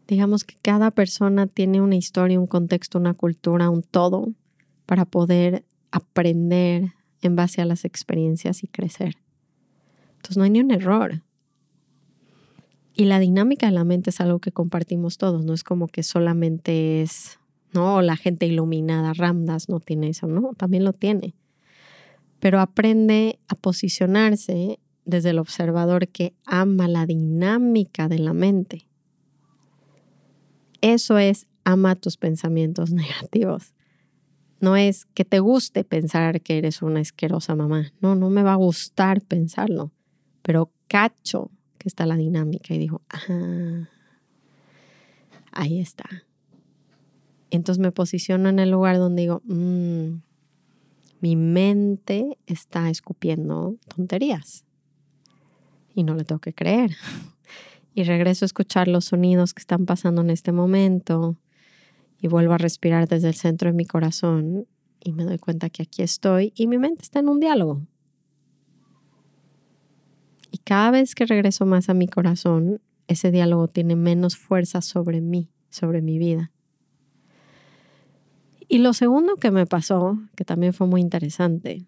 Digamos 0.09 0.45
que 0.45 0.57
cada 0.63 0.91
persona 0.91 1.47
tiene 1.47 1.83
una 1.83 1.95
historia, 1.95 2.41
un 2.41 2.47
contexto, 2.47 2.99
una 2.99 3.13
cultura, 3.13 3.69
un 3.69 3.83
todo 3.83 4.33
para 4.87 5.05
poder 5.05 5.67
aprender 5.91 6.95
en 7.21 7.37
base 7.37 7.61
a 7.61 7.67
las 7.67 7.85
experiencias 7.85 8.65
y 8.65 8.67
crecer. 8.67 9.17
Entonces 10.17 10.39
no 10.39 10.45
hay 10.45 10.51
ni 10.51 10.61
un 10.61 10.71
error. 10.71 11.23
Y 12.95 13.05
la 13.05 13.19
dinámica 13.19 13.67
de 13.67 13.73
la 13.73 13.85
mente 13.85 14.09
es 14.09 14.21
algo 14.23 14.39
que 14.39 14.53
compartimos 14.53 15.19
todos, 15.19 15.45
no 15.45 15.53
es 15.53 15.65
como 15.65 15.89
que 15.89 16.03
solamente 16.03 17.03
es, 17.03 17.39
no, 17.73 18.01
la 18.03 18.17
gente 18.17 18.47
iluminada, 18.47 19.13
Ramdas 19.13 19.69
no 19.69 19.81
tiene 19.81 20.09
eso, 20.09 20.29
no, 20.29 20.53
también 20.55 20.85
lo 20.85 20.93
tiene 20.93 21.35
pero 22.45 22.61
aprende 22.61 23.39
a 23.49 23.55
posicionarse 23.55 24.79
desde 25.07 25.31
el 25.31 25.39
observador 25.39 26.09
que 26.09 26.35
ama 26.45 26.89
la 26.89 27.07
dinámica 27.07 28.07
de 28.07 28.19
la 28.19 28.35
mente. 28.35 28.87
Eso 30.83 31.17
es 31.17 31.47
ama 31.65 31.95
tus 31.95 32.19
pensamientos 32.19 32.91
negativos. 32.93 33.73
No 34.61 34.77
es 34.77 35.07
que 35.07 35.25
te 35.25 35.41
guste 35.41 35.85
pensar 35.85 36.43
que 36.43 36.59
eres 36.59 36.83
una 36.83 37.01
asquerosa 37.01 37.55
mamá. 37.55 37.95
No, 38.03 38.15
no 38.15 38.29
me 38.29 38.43
va 38.43 38.53
a 38.53 38.57
gustar 38.57 39.23
pensarlo, 39.23 39.91
pero 40.43 40.71
cacho 40.87 41.51
que 41.79 41.89
está 41.89 42.05
la 42.05 42.17
dinámica 42.17 42.75
y 42.75 42.79
digo, 42.79 43.01
ah, 43.09 43.89
ahí 45.51 45.81
está. 45.81 46.25
Entonces 47.51 47.81
me 47.81 47.91
posiciono 47.91 48.51
en 48.51 48.59
el 48.59 48.71
lugar 48.71 48.99
donde 48.99 49.23
digo, 49.23 49.41
mmm, 49.47 50.17
mi 51.25 51.37
mente 51.37 52.37
está 52.45 52.91
escupiendo 52.91 53.79
tonterías 53.89 54.67
y 55.95 56.05
no 56.05 56.15
le 56.15 56.25
tengo 56.25 56.39
que 56.39 56.53
creer. 56.53 56.95
Y 57.95 58.03
regreso 58.03 58.45
a 58.45 58.47
escuchar 58.47 58.89
los 58.89 59.07
sonidos 59.07 59.55
que 59.55 59.61
están 59.61 59.87
pasando 59.87 60.21
en 60.21 60.29
este 60.29 60.53
momento 60.53 61.39
y 62.21 62.29
vuelvo 62.29 62.53
a 62.53 62.59
respirar 62.59 63.09
desde 63.09 63.29
el 63.29 63.35
centro 63.35 63.71
de 63.71 63.73
mi 63.73 63.87
corazón 63.87 64.67
y 65.01 65.13
me 65.13 65.25
doy 65.25 65.39
cuenta 65.39 65.71
que 65.71 65.85
aquí 65.85 66.03
estoy 66.03 66.53
y 66.57 66.67
mi 66.67 66.77
mente 66.77 67.05
está 67.05 67.21
en 67.21 67.31
un 67.31 67.41
diálogo. 67.41 67.81
Y 70.51 70.59
cada 70.59 70.91
vez 70.91 71.15
que 71.15 71.25
regreso 71.25 71.65
más 71.65 71.89
a 71.89 71.95
mi 71.95 72.07
corazón, 72.07 72.83
ese 73.07 73.31
diálogo 73.31 73.69
tiene 73.69 73.97
menos 73.97 74.37
fuerza 74.37 74.83
sobre 74.83 75.23
mí, 75.23 75.49
sobre 75.71 76.03
mi 76.03 76.19
vida. 76.19 76.51
Y 78.75 78.79
lo 78.79 78.93
segundo 78.93 79.37
que 79.37 79.53
me 79.53 79.67
pasó, 79.67 80.19
que 80.35 80.45
también 80.45 80.73
fue 80.73 80.89
muy 80.89 81.01
interesante, 81.01 81.87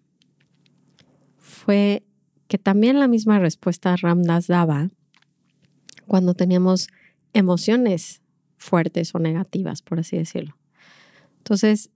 fue 1.37 2.01
que 2.47 2.57
también 2.57 2.97
la 2.97 3.09
misma 3.09 3.39
respuesta 3.39 3.93
Ramdas 3.97 4.47
daba 4.47 4.89
cuando 6.05 6.33
teníamos 6.33 6.87
emociones 7.33 8.21
fuertes 8.55 9.13
o 9.13 9.19
negativas, 9.19 9.81
por 9.81 9.99
así 9.99 10.15
decirlo. 10.15 10.55
Entonces, 11.39 11.89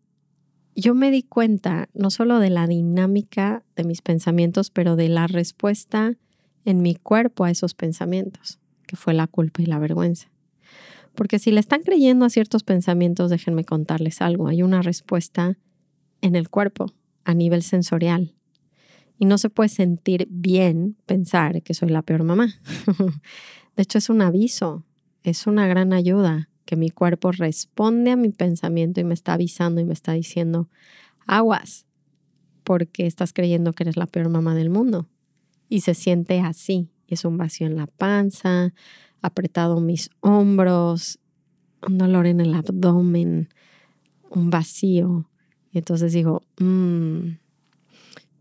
yo 0.75 0.93
me 0.93 1.09
di 1.09 1.23
cuenta 1.23 1.87
no 1.93 2.09
solo 2.09 2.39
de 2.39 2.49
la 2.49 2.67
dinámica 2.67 3.63
de 3.77 3.85
mis 3.85 4.01
pensamientos, 4.01 4.71
pero 4.71 4.97
de 4.97 5.07
la 5.07 5.25
respuesta 5.27 6.17
en 6.65 6.81
mi 6.81 6.95
cuerpo 6.95 7.45
a 7.45 7.51
esos 7.51 7.75
pensamientos, 7.75 8.59
que 8.87 8.97
fue 8.97 9.13
la 9.13 9.27
culpa 9.27 9.61
y 9.61 9.67
la 9.67 9.79
vergüenza. 9.79 10.27
Porque 11.15 11.39
si 11.39 11.51
le 11.51 11.59
están 11.59 11.81
creyendo 11.81 12.25
a 12.25 12.29
ciertos 12.29 12.63
pensamientos, 12.63 13.29
déjenme 13.29 13.65
contarles 13.65 14.21
algo, 14.21 14.47
hay 14.47 14.63
una 14.63 14.81
respuesta 14.81 15.57
en 16.21 16.35
el 16.35 16.49
cuerpo, 16.49 16.93
a 17.25 17.33
nivel 17.33 17.63
sensorial. 17.63 18.33
Y 19.17 19.25
no 19.25 19.37
se 19.37 19.49
puede 19.49 19.69
sentir 19.69 20.27
bien 20.29 20.97
pensar 21.05 21.61
que 21.61 21.73
soy 21.73 21.89
la 21.89 22.01
peor 22.01 22.23
mamá. 22.23 22.55
de 23.75 23.83
hecho, 23.83 23.97
es 23.97 24.09
un 24.09 24.21
aviso, 24.21 24.83
es 25.23 25.45
una 25.45 25.67
gran 25.67 25.93
ayuda 25.93 26.49
que 26.65 26.75
mi 26.75 26.89
cuerpo 26.89 27.31
responde 27.31 28.11
a 28.11 28.15
mi 28.15 28.29
pensamiento 28.29 28.99
y 28.99 29.03
me 29.03 29.13
está 29.13 29.33
avisando 29.33 29.81
y 29.81 29.85
me 29.85 29.93
está 29.93 30.13
diciendo, 30.13 30.69
aguas, 31.27 31.85
porque 32.63 33.05
estás 33.05 33.33
creyendo 33.33 33.73
que 33.73 33.83
eres 33.83 33.97
la 33.97 34.07
peor 34.07 34.29
mamá 34.29 34.55
del 34.55 34.69
mundo. 34.69 35.07
Y 35.69 35.81
se 35.81 35.93
siente 35.93 36.39
así. 36.39 36.89
Es 37.07 37.25
un 37.25 37.37
vacío 37.37 37.67
en 37.67 37.75
la 37.75 37.87
panza, 37.87 38.73
apretado 39.21 39.79
mis 39.79 40.09
hombros, 40.21 41.19
un 41.87 41.97
dolor 41.97 42.27
en 42.27 42.39
el 42.39 42.53
abdomen, 42.53 43.49
un 44.29 44.49
vacío. 44.49 45.29
Y 45.71 45.77
entonces 45.77 46.13
digo, 46.13 46.43
mmm, 46.59 47.37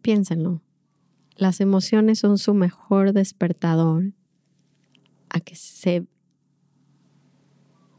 piénsenlo. 0.03 0.63
Las 1.37 1.61
emociones 1.61 2.19
son 2.19 2.39
su 2.39 2.55
mejor 2.55 3.13
despertador 3.13 4.13
a 5.31 5.41
que 5.41 5.55
se 5.55 6.07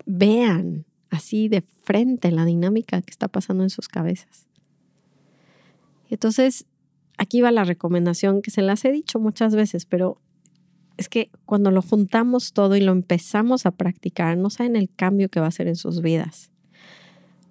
vean 0.06 0.86
así 1.10 1.48
de 1.48 1.62
frente 1.62 2.32
la 2.32 2.46
dinámica 2.46 3.02
que 3.02 3.12
está 3.12 3.28
pasando 3.28 3.64
en 3.64 3.70
sus 3.70 3.88
cabezas. 3.88 4.48
Entonces, 6.10 6.66
aquí 7.18 7.42
va 7.42 7.52
la 7.52 7.64
recomendación 7.64 8.42
que 8.42 8.52
se 8.52 8.62
las 8.62 8.84
he 8.86 8.92
dicho 8.92 9.20
muchas 9.20 9.56
veces, 9.56 9.86
pero 9.86 10.22
es 10.98 11.10
que 11.10 11.30
cuando 11.46 11.72
lo 11.72 11.82
juntamos 11.82 12.54
todo 12.54 12.76
y 12.76 12.82
lo 12.82 12.92
empezamos 12.92 13.66
a 13.66 13.72
practicar, 13.72 14.38
no 14.38 14.50
saben 14.50 14.76
el 14.76 14.90
cambio 14.90 15.30
que 15.30 15.40
va 15.40 15.48
a 15.48 15.50
hacer 15.50 15.68
en 15.68 15.76
sus 15.76 16.02
vidas. 16.02 16.52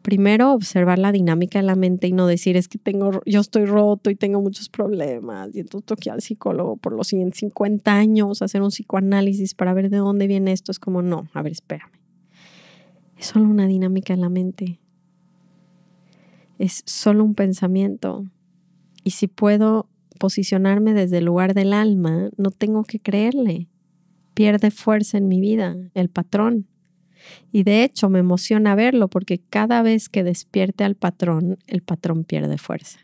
Primero, 0.03 0.53
observar 0.53 0.99
la 0.99 1.13
dinámica 1.13 1.59
de 1.59 1.67
la 1.67 1.77
mente 1.77 2.07
y 2.07 2.13
no 2.13 2.27
decir 2.27 2.57
es 2.57 2.69
que 2.69 2.79
tengo, 2.79 3.21
yo 3.27 3.41
estoy 3.41 3.67
roto 3.67 4.09
y 4.09 4.17
tengo 4.17 4.41
muchos 4.41 4.71
problemas 4.71 5.55
y 5.55 5.61
entonces 5.61 5.85
toqué 5.85 6.11
al 6.11 6.23
psicólogo 6.23 6.77
por 6.77 6.95
los 6.95 7.09
siguientes 7.09 7.41
50 7.41 7.93
años, 7.93 8.41
hacer 8.41 8.63
un 8.63 8.71
psicoanálisis 8.71 9.55
para 9.55 9.75
ver 9.75 9.91
de 9.91 9.99
dónde 9.99 10.27
viene 10.27 10.53
esto. 10.53 10.73
Es 10.73 10.79
como, 10.79 11.03
no, 11.03 11.29
a 11.35 11.43
ver, 11.43 11.53
espérame. 11.53 11.93
Es 13.19 13.27
solo 13.27 13.45
una 13.45 13.67
dinámica 13.67 14.15
en 14.15 14.23
la 14.23 14.31
mente. 14.31 14.81
Es 16.59 16.83
solo 16.87 17.23
un 17.23 17.35
pensamiento. 17.35 18.25
Y 19.05 19.11
si 19.11 19.27
puedo 19.27 19.90
posicionarme 20.21 20.93
desde 20.93 21.19
el 21.19 21.25
lugar 21.25 21.55
del 21.55 21.73
alma, 21.73 22.29
no 22.37 22.51
tengo 22.51 22.85
que 22.85 23.01
creerle. 23.01 23.69
Pierde 24.35 24.71
fuerza 24.71 25.17
en 25.17 25.27
mi 25.29 25.41
vida, 25.41 25.77
el 25.95 26.11
patrón. 26.11 26.67
Y 27.51 27.63
de 27.63 27.85
hecho 27.85 28.11
me 28.11 28.19
emociona 28.19 28.75
verlo 28.75 29.09
porque 29.09 29.41
cada 29.41 29.83
vez 29.83 30.11
que 30.11 30.23
despierte 30.23 30.85
al 30.85 30.95
patrón, 30.95 31.59
el 31.67 31.83
patrón 31.83 32.25
pierde 32.25 32.59
fuerza. 32.59 33.01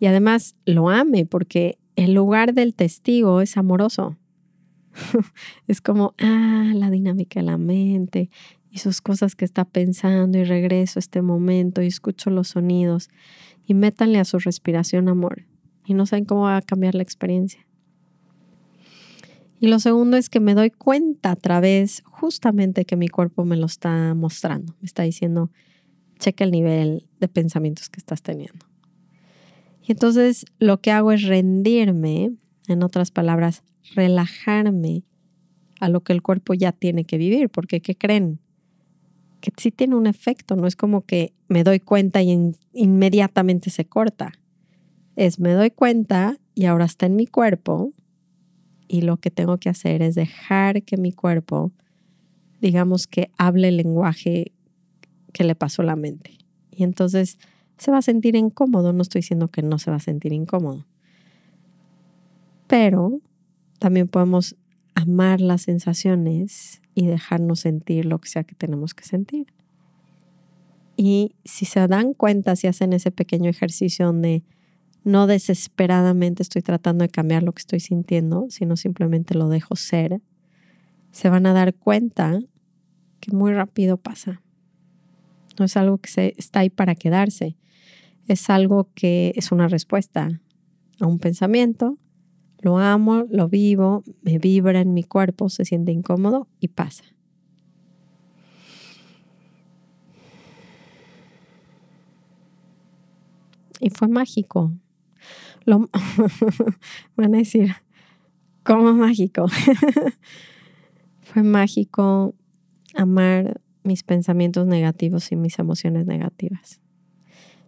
Y 0.00 0.06
además 0.06 0.56
lo 0.64 0.88
ame 0.88 1.26
porque 1.26 1.78
el 1.96 2.14
lugar 2.14 2.54
del 2.54 2.74
testigo 2.74 3.42
es 3.42 3.58
amoroso. 3.58 4.16
es 5.66 5.82
como, 5.82 6.14
ah, 6.18 6.72
la 6.74 6.90
dinámica 6.90 7.40
de 7.40 7.46
la 7.46 7.58
mente, 7.58 8.30
y 8.70 8.78
sus 8.78 9.02
cosas 9.02 9.34
que 9.34 9.44
está 9.44 9.66
pensando 9.66 10.38
y 10.38 10.44
regreso 10.44 10.98
a 10.98 11.00
este 11.00 11.20
momento 11.20 11.82
y 11.82 11.86
escucho 11.86 12.30
los 12.30 12.48
sonidos 12.48 13.10
y 13.66 13.74
métanle 13.74 14.18
a 14.18 14.24
su 14.24 14.38
respiración 14.38 15.08
amor 15.08 15.47
y 15.88 15.94
no 15.94 16.06
saben 16.06 16.24
cómo 16.24 16.42
va 16.42 16.58
a 16.58 16.62
cambiar 16.62 16.94
la 16.94 17.02
experiencia. 17.02 17.66
Y 19.58 19.66
lo 19.66 19.80
segundo 19.80 20.16
es 20.16 20.28
que 20.28 20.38
me 20.38 20.54
doy 20.54 20.70
cuenta 20.70 21.32
a 21.32 21.36
través 21.36 22.02
justamente 22.04 22.84
que 22.84 22.94
mi 22.94 23.08
cuerpo 23.08 23.44
me 23.44 23.56
lo 23.56 23.66
está 23.66 24.14
mostrando, 24.14 24.76
me 24.80 24.86
está 24.86 25.02
diciendo, 25.02 25.50
checa 26.20 26.44
el 26.44 26.52
nivel 26.52 27.08
de 27.18 27.26
pensamientos 27.26 27.88
que 27.88 27.98
estás 27.98 28.22
teniendo. 28.22 28.66
Y 29.82 29.92
entonces 29.92 30.44
lo 30.60 30.80
que 30.80 30.92
hago 30.92 31.10
es 31.10 31.22
rendirme, 31.22 32.32
en 32.68 32.82
otras 32.82 33.10
palabras, 33.10 33.64
relajarme 33.96 35.02
a 35.80 35.88
lo 35.88 36.02
que 36.02 36.12
el 36.12 36.22
cuerpo 36.22 36.54
ya 36.54 36.70
tiene 36.70 37.04
que 37.04 37.18
vivir, 37.18 37.48
porque 37.48 37.80
¿qué 37.80 37.96
creen? 37.96 38.40
que 39.40 39.52
sí 39.56 39.70
tiene 39.70 39.94
un 39.94 40.06
efecto, 40.06 40.56
no 40.56 40.66
es 40.66 40.76
como 40.76 41.02
que 41.02 41.32
me 41.48 41.64
doy 41.64 41.80
cuenta 41.80 42.22
y 42.22 42.54
inmediatamente 42.72 43.70
se 43.70 43.84
corta. 43.84 44.32
Es 45.18 45.40
me 45.40 45.52
doy 45.52 45.72
cuenta 45.72 46.38
y 46.54 46.66
ahora 46.66 46.84
está 46.84 47.06
en 47.06 47.16
mi 47.16 47.26
cuerpo 47.26 47.92
y 48.86 49.00
lo 49.00 49.16
que 49.16 49.32
tengo 49.32 49.58
que 49.58 49.68
hacer 49.68 50.00
es 50.00 50.14
dejar 50.14 50.84
que 50.84 50.96
mi 50.96 51.10
cuerpo, 51.10 51.72
digamos 52.60 53.08
que 53.08 53.28
hable 53.36 53.66
el 53.66 53.78
lenguaje 53.78 54.52
que 55.32 55.42
le 55.42 55.56
pasó 55.56 55.82
la 55.82 55.96
mente. 55.96 56.38
Y 56.70 56.84
entonces 56.84 57.40
se 57.78 57.90
va 57.90 57.98
a 57.98 58.02
sentir 58.02 58.36
incómodo, 58.36 58.92
no 58.92 59.02
estoy 59.02 59.22
diciendo 59.22 59.48
que 59.48 59.60
no 59.60 59.80
se 59.80 59.90
va 59.90 59.96
a 59.96 60.00
sentir 60.00 60.32
incómodo. 60.32 60.86
Pero 62.68 63.20
también 63.80 64.06
podemos 64.06 64.54
amar 64.94 65.40
las 65.40 65.62
sensaciones 65.62 66.80
y 66.94 67.08
dejarnos 67.08 67.58
sentir 67.58 68.06
lo 68.06 68.20
que 68.20 68.28
sea 68.28 68.44
que 68.44 68.54
tenemos 68.54 68.94
que 68.94 69.02
sentir. 69.02 69.48
Y 70.96 71.34
si 71.44 71.64
se 71.64 71.88
dan 71.88 72.14
cuenta, 72.14 72.54
si 72.54 72.68
hacen 72.68 72.92
ese 72.92 73.10
pequeño 73.10 73.50
ejercicio 73.50 74.06
donde 74.06 74.44
no 75.04 75.26
desesperadamente 75.26 76.42
estoy 76.42 76.62
tratando 76.62 77.02
de 77.02 77.08
cambiar 77.08 77.42
lo 77.42 77.52
que 77.52 77.60
estoy 77.60 77.80
sintiendo, 77.80 78.46
sino 78.50 78.76
simplemente 78.76 79.34
lo 79.34 79.48
dejo 79.48 79.76
ser, 79.76 80.20
se 81.10 81.28
van 81.30 81.46
a 81.46 81.52
dar 81.52 81.74
cuenta 81.74 82.38
que 83.20 83.32
muy 83.32 83.52
rápido 83.52 83.96
pasa. 83.96 84.42
No 85.58 85.64
es 85.64 85.76
algo 85.76 85.98
que 85.98 86.10
se, 86.10 86.34
está 86.36 86.60
ahí 86.60 86.70
para 86.70 86.94
quedarse, 86.94 87.56
es 88.26 88.50
algo 88.50 88.90
que 88.94 89.32
es 89.36 89.50
una 89.50 89.68
respuesta 89.68 90.40
a 91.00 91.06
un 91.06 91.18
pensamiento 91.18 91.98
lo 92.60 92.78
amo, 92.78 93.24
lo 93.30 93.48
vivo, 93.48 94.02
me 94.22 94.38
vibra 94.38 94.80
en 94.80 94.92
mi 94.92 95.04
cuerpo, 95.04 95.48
se 95.48 95.64
siente 95.64 95.92
incómodo 95.92 96.48
y 96.60 96.68
pasa. 96.68 97.04
Y 103.80 103.90
fue 103.90 104.08
mágico. 104.08 104.72
Lo, 105.68 105.90
van 107.16 107.34
a 107.34 107.38
decir, 107.38 107.74
¿cómo 108.62 108.92
mágico? 108.94 109.46
fue 111.20 111.42
mágico 111.42 112.34
amar 112.94 113.60
mis 113.84 114.02
pensamientos 114.02 114.66
negativos 114.66 115.30
y 115.32 115.36
mis 115.36 115.58
emociones 115.58 116.06
negativas, 116.06 116.80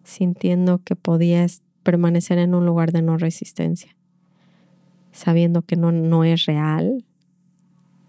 sintiendo 0.03 0.83
que 0.83 0.97
podía 0.97 1.47
permanecer 1.83 2.39
en 2.39 2.55
un 2.55 2.67
lugar 2.67 2.93
de 2.93 3.03
no 3.03 3.19
resistencia 3.19 3.97
sabiendo 5.13 5.63
que 5.63 5.77
no, 5.77 5.93
no 5.93 6.25
es 6.25 6.47
real, 6.47 7.05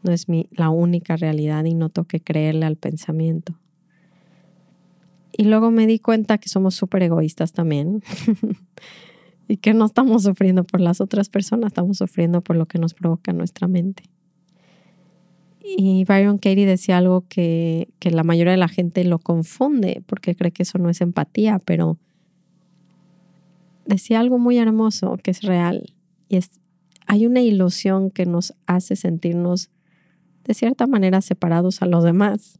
no 0.03 0.11
es 0.11 0.29
mi, 0.29 0.47
la 0.51 0.69
única 0.69 1.15
realidad 1.15 1.65
y 1.65 1.73
no 1.73 1.89
tengo 1.89 2.07
que 2.07 2.19
creerle 2.19 2.65
al 2.65 2.75
pensamiento. 2.75 3.55
Y 5.37 5.45
luego 5.45 5.71
me 5.71 5.87
di 5.87 5.99
cuenta 5.99 6.37
que 6.37 6.49
somos 6.49 6.75
súper 6.75 7.03
egoístas 7.03 7.53
también 7.53 8.03
y 9.51 9.57
que 9.57 9.73
no 9.73 9.83
estamos 9.83 10.23
sufriendo 10.23 10.63
por 10.63 10.79
las 10.79 11.01
otras 11.01 11.27
personas, 11.27 11.67
estamos 11.67 11.97
sufriendo 11.97 12.39
por 12.39 12.55
lo 12.55 12.67
que 12.67 12.79
nos 12.79 12.93
provoca 12.93 13.33
nuestra 13.33 13.67
mente. 13.67 14.03
Y 15.61 16.05
Byron 16.05 16.37
Katie 16.37 16.65
decía 16.65 16.97
algo 16.97 17.25
que, 17.27 17.89
que 17.99 18.11
la 18.11 18.23
mayoría 18.23 18.51
de 18.51 18.57
la 18.57 18.69
gente 18.69 19.03
lo 19.03 19.19
confunde 19.19 20.03
porque 20.05 20.35
cree 20.35 20.51
que 20.51 20.63
eso 20.63 20.77
no 20.77 20.89
es 20.89 21.01
empatía, 21.01 21.59
pero 21.65 21.97
decía 23.85 24.21
algo 24.21 24.39
muy 24.39 24.57
hermoso 24.57 25.17
que 25.21 25.31
es 25.31 25.41
real 25.41 25.93
y 26.29 26.37
es 26.37 26.51
hay 27.05 27.25
una 27.25 27.41
ilusión 27.41 28.09
que 28.09 28.25
nos 28.25 28.53
hace 28.67 28.95
sentirnos 28.95 29.69
de 30.45 30.53
cierta 30.53 30.87
manera 30.87 31.19
separados 31.19 31.81
a 31.81 31.87
los 31.87 32.05
demás, 32.05 32.57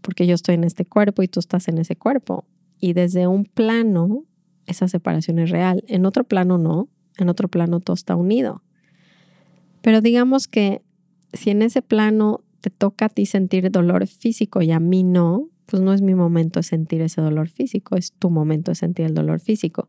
porque 0.00 0.26
yo 0.26 0.34
estoy 0.34 0.54
en 0.54 0.64
este 0.64 0.86
cuerpo 0.86 1.22
y 1.22 1.28
tú 1.28 1.38
estás 1.38 1.68
en 1.68 1.76
ese 1.76 1.96
cuerpo. 1.96 2.46
Y 2.80 2.94
desde 2.94 3.26
un 3.26 3.44
plano, 3.44 4.24
esa 4.70 4.88
separación 4.88 5.38
es 5.38 5.50
real. 5.50 5.84
En 5.86 6.06
otro 6.06 6.24
plano 6.24 6.58
no, 6.58 6.88
en 7.18 7.28
otro 7.28 7.48
plano 7.48 7.80
todo 7.80 7.94
está 7.94 8.16
unido. 8.16 8.62
Pero 9.82 10.00
digamos 10.00 10.48
que 10.48 10.82
si 11.32 11.50
en 11.50 11.62
ese 11.62 11.82
plano 11.82 12.42
te 12.60 12.70
toca 12.70 13.06
a 13.06 13.08
ti 13.08 13.26
sentir 13.26 13.70
dolor 13.70 14.06
físico 14.06 14.62
y 14.62 14.70
a 14.70 14.80
mí 14.80 15.02
no, 15.02 15.48
pues 15.66 15.82
no 15.82 15.92
es 15.92 16.02
mi 16.02 16.14
momento 16.14 16.60
de 16.60 16.64
sentir 16.64 17.00
ese 17.00 17.20
dolor 17.20 17.48
físico, 17.48 17.96
es 17.96 18.12
tu 18.12 18.30
momento 18.30 18.70
de 18.72 18.74
sentir 18.74 19.06
el 19.06 19.14
dolor 19.14 19.40
físico. 19.40 19.88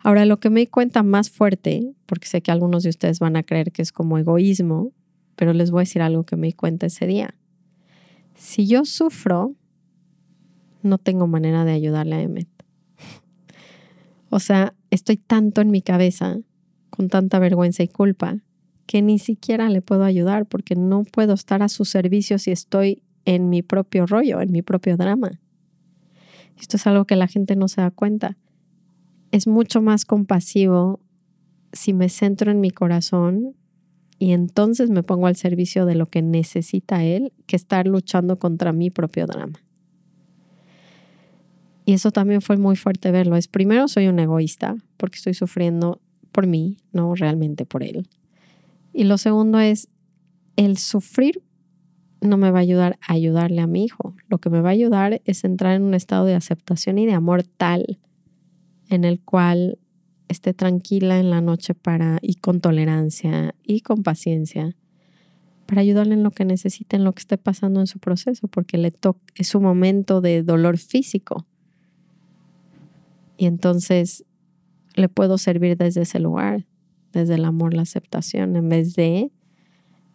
Ahora, 0.00 0.26
lo 0.26 0.38
que 0.38 0.50
me 0.50 0.60
di 0.60 0.66
cuenta 0.66 1.02
más 1.02 1.30
fuerte, 1.30 1.94
porque 2.06 2.26
sé 2.26 2.42
que 2.42 2.50
algunos 2.50 2.82
de 2.82 2.90
ustedes 2.90 3.20
van 3.20 3.36
a 3.36 3.42
creer 3.42 3.72
que 3.72 3.82
es 3.82 3.90
como 3.90 4.18
egoísmo, 4.18 4.92
pero 5.36 5.52
les 5.52 5.70
voy 5.70 5.80
a 5.80 5.82
decir 5.82 6.02
algo 6.02 6.24
que 6.24 6.36
me 6.36 6.48
di 6.48 6.52
cuenta 6.52 6.86
ese 6.86 7.06
día. 7.06 7.34
Si 8.34 8.66
yo 8.66 8.84
sufro, 8.84 9.54
no 10.82 10.98
tengo 10.98 11.26
manera 11.26 11.64
de 11.64 11.72
ayudarle 11.72 12.16
a 12.16 12.22
Emmet. 12.22 12.53
O 14.34 14.40
sea, 14.40 14.74
estoy 14.90 15.16
tanto 15.16 15.60
en 15.60 15.70
mi 15.70 15.80
cabeza, 15.80 16.40
con 16.90 17.08
tanta 17.08 17.38
vergüenza 17.38 17.84
y 17.84 17.88
culpa, 17.88 18.38
que 18.84 19.00
ni 19.00 19.20
siquiera 19.20 19.68
le 19.68 19.80
puedo 19.80 20.02
ayudar 20.02 20.46
porque 20.46 20.74
no 20.74 21.04
puedo 21.04 21.34
estar 21.34 21.62
a 21.62 21.68
su 21.68 21.84
servicio 21.84 22.40
si 22.40 22.50
estoy 22.50 23.04
en 23.26 23.48
mi 23.48 23.62
propio 23.62 24.06
rollo, 24.06 24.40
en 24.40 24.50
mi 24.50 24.60
propio 24.60 24.96
drama. 24.96 25.40
Esto 26.58 26.78
es 26.78 26.86
algo 26.88 27.04
que 27.04 27.14
la 27.14 27.28
gente 27.28 27.54
no 27.54 27.68
se 27.68 27.80
da 27.80 27.92
cuenta. 27.92 28.36
Es 29.30 29.46
mucho 29.46 29.80
más 29.80 30.04
compasivo 30.04 30.98
si 31.72 31.92
me 31.92 32.08
centro 32.08 32.50
en 32.50 32.60
mi 32.60 32.72
corazón 32.72 33.54
y 34.18 34.32
entonces 34.32 34.90
me 34.90 35.04
pongo 35.04 35.28
al 35.28 35.36
servicio 35.36 35.86
de 35.86 35.94
lo 35.94 36.06
que 36.06 36.22
necesita 36.22 37.04
él 37.04 37.32
que 37.46 37.54
estar 37.54 37.86
luchando 37.86 38.40
contra 38.40 38.72
mi 38.72 38.90
propio 38.90 39.28
drama. 39.28 39.60
Y 41.84 41.92
eso 41.92 42.10
también 42.10 42.40
fue 42.40 42.56
muy 42.56 42.76
fuerte 42.76 43.10
verlo. 43.10 43.36
Es 43.36 43.48
primero 43.48 43.88
soy 43.88 44.08
un 44.08 44.18
egoísta 44.18 44.76
porque 44.96 45.16
estoy 45.16 45.34
sufriendo 45.34 46.00
por 46.32 46.46
mí, 46.46 46.78
no 46.92 47.14
realmente 47.14 47.66
por 47.66 47.82
él. 47.82 48.08
Y 48.92 49.04
lo 49.04 49.18
segundo 49.18 49.58
es 49.58 49.88
el 50.56 50.78
sufrir 50.78 51.42
no 52.20 52.36
me 52.38 52.50
va 52.50 52.58
a 52.58 52.62
ayudar 52.62 52.98
a 53.06 53.12
ayudarle 53.12 53.60
a 53.60 53.66
mi 53.66 53.84
hijo. 53.84 54.14
Lo 54.28 54.38
que 54.38 54.50
me 54.50 54.60
va 54.60 54.70
a 54.70 54.72
ayudar 54.72 55.20
es 55.24 55.44
entrar 55.44 55.74
en 55.74 55.82
un 55.82 55.94
estado 55.94 56.24
de 56.24 56.34
aceptación 56.34 56.98
y 56.98 57.06
de 57.06 57.12
amor 57.12 57.42
tal 57.42 57.98
en 58.88 59.04
el 59.04 59.20
cual 59.20 59.78
esté 60.28 60.54
tranquila 60.54 61.18
en 61.18 61.30
la 61.30 61.40
noche 61.40 61.74
para 61.74 62.18
y 62.22 62.36
con 62.36 62.60
tolerancia 62.60 63.54
y 63.62 63.80
con 63.80 64.02
paciencia 64.02 64.74
para 65.66 65.80
ayudarle 65.80 66.14
en 66.14 66.22
lo 66.22 66.30
que 66.30 66.44
necesite, 66.44 66.96
en 66.96 67.04
lo 67.04 67.12
que 67.12 67.20
esté 67.20 67.38
pasando 67.38 67.80
en 67.80 67.86
su 67.86 67.98
proceso, 67.98 68.48
porque 68.48 68.76
le 68.76 68.92
es 69.34 69.48
su 69.48 69.60
momento 69.60 70.20
de 70.20 70.42
dolor 70.42 70.78
físico. 70.78 71.46
Y 73.36 73.46
entonces 73.46 74.24
le 74.94 75.08
puedo 75.08 75.38
servir 75.38 75.76
desde 75.76 76.02
ese 76.02 76.20
lugar, 76.20 76.66
desde 77.12 77.34
el 77.34 77.44
amor, 77.44 77.74
la 77.74 77.82
aceptación, 77.82 78.56
en 78.56 78.68
vez 78.68 78.94
de 78.94 79.30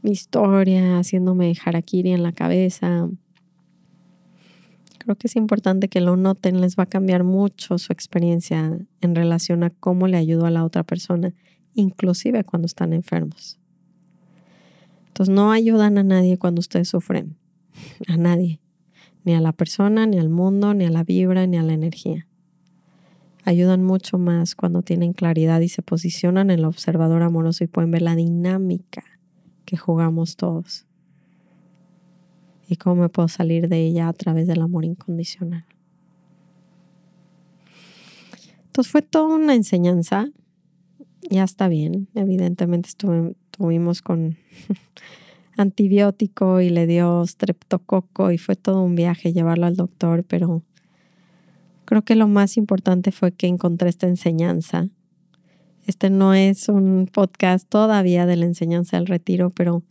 mi 0.01 0.11
historia, 0.11 0.99
haciéndome 0.99 1.53
harakiri 1.63 2.11
en 2.11 2.23
la 2.23 2.31
cabeza. 2.31 3.09
Creo 4.99 5.15
que 5.15 5.27
es 5.27 5.35
importante 5.35 5.89
que 5.89 6.01
lo 6.01 6.15
noten, 6.15 6.61
les 6.61 6.77
va 6.77 6.83
a 6.83 6.85
cambiar 6.87 7.23
mucho 7.23 7.77
su 7.77 7.91
experiencia 7.91 8.79
en 9.01 9.15
relación 9.15 9.63
a 9.63 9.69
cómo 9.69 10.07
le 10.07 10.17
ayudo 10.17 10.45
a 10.45 10.51
la 10.51 10.63
otra 10.63 10.83
persona, 10.83 11.33
inclusive 11.73 12.43
cuando 12.43 12.65
están 12.65 12.93
enfermos. 12.93 13.59
Entonces 15.07 15.35
no 15.35 15.51
ayudan 15.51 15.97
a 15.97 16.03
nadie 16.03 16.37
cuando 16.37 16.59
ustedes 16.59 16.89
sufren, 16.89 17.35
a 18.07 18.15
nadie, 18.15 18.61
ni 19.25 19.33
a 19.33 19.41
la 19.41 19.51
persona, 19.51 20.05
ni 20.05 20.17
al 20.17 20.29
mundo, 20.29 20.73
ni 20.73 20.85
a 20.85 20.89
la 20.89 21.03
vibra, 21.03 21.45
ni 21.47 21.57
a 21.57 21.63
la 21.63 21.73
energía. 21.73 22.28
Ayudan 23.45 23.83
mucho 23.83 24.17
más 24.17 24.55
cuando 24.55 24.81
tienen 24.81 25.13
claridad 25.13 25.61
y 25.61 25.69
se 25.69 25.81
posicionan 25.81 26.49
en 26.51 26.59
el 26.59 26.65
observador 26.65 27.23
amoroso 27.23 27.63
y 27.63 27.67
pueden 27.67 27.91
ver 27.91 28.01
la 28.01 28.15
dinámica 28.15 29.03
que 29.65 29.77
jugamos 29.77 30.35
todos. 30.35 30.85
Y 32.67 32.75
cómo 32.75 33.01
me 33.01 33.09
puedo 33.09 33.27
salir 33.27 33.69
de 33.69 33.85
ella 33.85 34.07
a 34.07 34.13
través 34.13 34.45
del 34.47 34.61
amor 34.61 34.85
incondicional. 34.85 35.65
Entonces 38.65 38.91
fue 38.91 39.01
toda 39.01 39.35
una 39.35 39.55
enseñanza. 39.55 40.29
Ya 41.29 41.43
está 41.43 41.67
bien. 41.67 42.07
Evidentemente 42.13 42.89
estuvimos 42.89 44.01
con 44.01 44.37
antibiótico 45.57 46.61
y 46.61 46.69
le 46.69 46.87
dio 46.87 47.25
streptococo 47.25 48.31
y 48.31 48.37
fue 48.37 48.55
todo 48.55 48.81
un 48.83 48.95
viaje 48.95 49.33
llevarlo 49.33 49.65
al 49.65 49.75
doctor, 49.75 50.23
pero 50.23 50.63
creo 51.89 52.03
que 52.03 52.15
lo 52.15 52.27
más 52.27 52.55
importante 52.55 53.11
fue 53.11 53.31
que 53.31 53.47
encontré 53.47 53.89
esta 53.89 54.07
enseñanza 54.07 54.87
este 55.89 56.11
no 56.11 56.35
es 56.35 56.69
un 56.69 57.09
podcast 57.11 57.67
todavía 57.67 58.27
de 58.27 58.35
la 58.35 58.45
enseñanza 58.45 58.97
del 58.97 59.07
retiro, 59.07 59.49
pero 59.49 59.81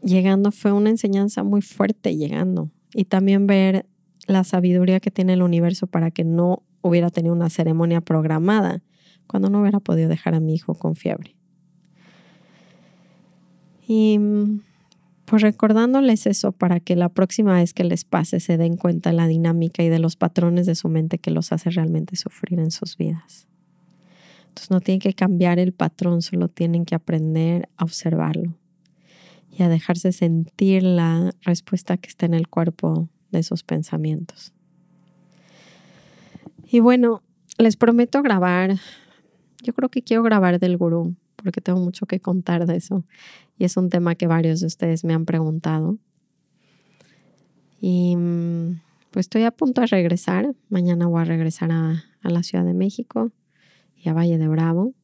llegando 0.00 0.52
fue 0.52 0.70
una 0.70 0.90
enseñanza 0.90 1.42
muy 1.42 1.60
fuerte 1.60 2.16
llegando. 2.16 2.70
Y 2.94 3.06
también 3.06 3.48
ver 3.48 3.84
la 4.28 4.44
sabiduría 4.44 5.00
que 5.00 5.10
tiene 5.10 5.32
el 5.32 5.42
universo 5.42 5.88
para 5.88 6.12
que 6.12 6.22
no 6.22 6.62
hubiera 6.82 7.10
tenido 7.10 7.34
una 7.34 7.50
ceremonia 7.50 8.00
programada 8.00 8.80
cuando 9.26 9.50
no 9.50 9.60
hubiera 9.60 9.80
podido 9.80 10.08
dejar 10.08 10.36
a 10.36 10.40
mi 10.40 10.54
hijo 10.54 10.74
con 10.74 10.94
fiebre. 10.94 11.34
Y 13.88 14.20
pues 15.30 15.42
recordándoles 15.42 16.26
eso 16.26 16.50
para 16.50 16.80
que 16.80 16.96
la 16.96 17.08
próxima 17.08 17.54
vez 17.54 17.72
que 17.72 17.84
les 17.84 18.04
pase 18.04 18.40
se 18.40 18.56
den 18.56 18.76
cuenta 18.76 19.10
de 19.10 19.16
la 19.16 19.28
dinámica 19.28 19.80
y 19.84 19.88
de 19.88 20.00
los 20.00 20.16
patrones 20.16 20.66
de 20.66 20.74
su 20.74 20.88
mente 20.88 21.18
que 21.18 21.30
los 21.30 21.52
hace 21.52 21.70
realmente 21.70 22.16
sufrir 22.16 22.58
en 22.58 22.72
sus 22.72 22.96
vidas. 22.96 23.46
Entonces 24.48 24.72
no 24.72 24.80
tienen 24.80 24.98
que 24.98 25.14
cambiar 25.14 25.60
el 25.60 25.72
patrón, 25.72 26.22
solo 26.22 26.48
tienen 26.48 26.84
que 26.84 26.96
aprender 26.96 27.68
a 27.76 27.84
observarlo 27.84 28.56
y 29.56 29.62
a 29.62 29.68
dejarse 29.68 30.10
sentir 30.10 30.82
la 30.82 31.32
respuesta 31.42 31.96
que 31.96 32.08
está 32.08 32.26
en 32.26 32.34
el 32.34 32.48
cuerpo 32.48 33.08
de 33.30 33.38
esos 33.38 33.62
pensamientos. 33.62 34.52
Y 36.66 36.80
bueno, 36.80 37.22
les 37.56 37.76
prometo 37.76 38.20
grabar, 38.20 38.78
yo 39.62 39.74
creo 39.74 39.90
que 39.90 40.02
quiero 40.02 40.24
grabar 40.24 40.58
del 40.58 40.76
gurú, 40.76 41.14
porque 41.42 41.60
tengo 41.60 41.80
mucho 41.80 42.06
que 42.06 42.20
contar 42.20 42.66
de 42.66 42.76
eso. 42.76 43.04
Y 43.58 43.64
es 43.64 43.76
un 43.76 43.90
tema 43.90 44.14
que 44.14 44.26
varios 44.26 44.60
de 44.60 44.66
ustedes 44.66 45.04
me 45.04 45.14
han 45.14 45.24
preguntado. 45.24 45.98
Y 47.80 48.16
mm, 48.16 48.80
pues 49.10 49.24
estoy 49.24 49.44
a 49.44 49.50
punto 49.50 49.80
de 49.80 49.86
regresar. 49.86 50.54
Mañana 50.68 51.06
voy 51.06 51.22
a 51.22 51.24
regresar 51.24 51.72
a, 51.72 52.04
a 52.22 52.30
la 52.30 52.42
Ciudad 52.42 52.64
de 52.64 52.74
México 52.74 53.32
y 53.96 54.08
a 54.08 54.12
Valle 54.12 54.38
de 54.38 54.48
Bravo. 54.48 54.94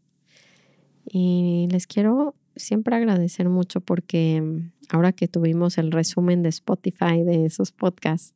Y 1.09 1.69
les 1.71 1.87
quiero 1.87 2.35
siempre 2.57 2.97
agradecer 2.97 3.49
mucho 3.49 3.81
porque 3.81 4.41
mm, 4.41 4.73
ahora 4.91 5.13
que 5.13 5.29
tuvimos 5.29 5.79
el 5.79 5.93
resumen 5.93 6.43
de 6.43 6.49
Spotify 6.49 7.23
de 7.25 7.47
esos 7.47 7.73
podcasts, 7.73 8.35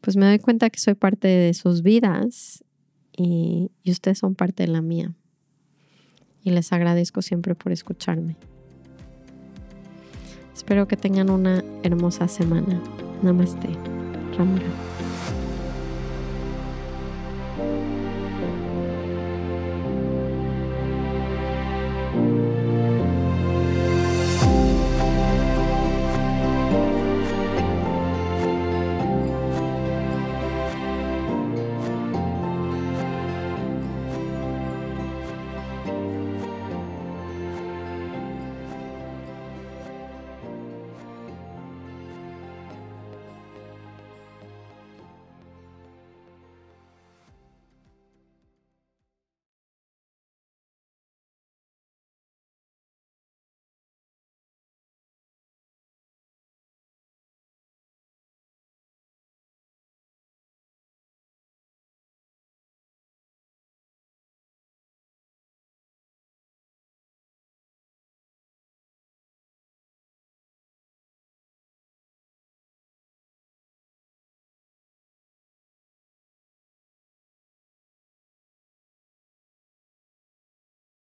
pues 0.00 0.16
me 0.16 0.26
doy 0.26 0.38
cuenta 0.38 0.70
que 0.70 0.78
soy 0.78 0.94
parte 0.94 1.28
de 1.28 1.54
sus 1.54 1.82
vidas 1.82 2.64
y, 3.16 3.70
y 3.82 3.90
ustedes 3.90 4.18
son 4.18 4.34
parte 4.34 4.62
de 4.62 4.68
la 4.68 4.80
mía. 4.80 5.14
Y 6.42 6.50
les 6.50 6.72
agradezco 6.72 7.22
siempre 7.22 7.54
por 7.54 7.72
escucharme. 7.72 8.36
Espero 10.54 10.86
que 10.86 10.96
tengan 10.96 11.30
una 11.30 11.64
hermosa 11.82 12.28
semana. 12.28 12.80
Namaste. 13.22 13.68
Ram 14.38 14.58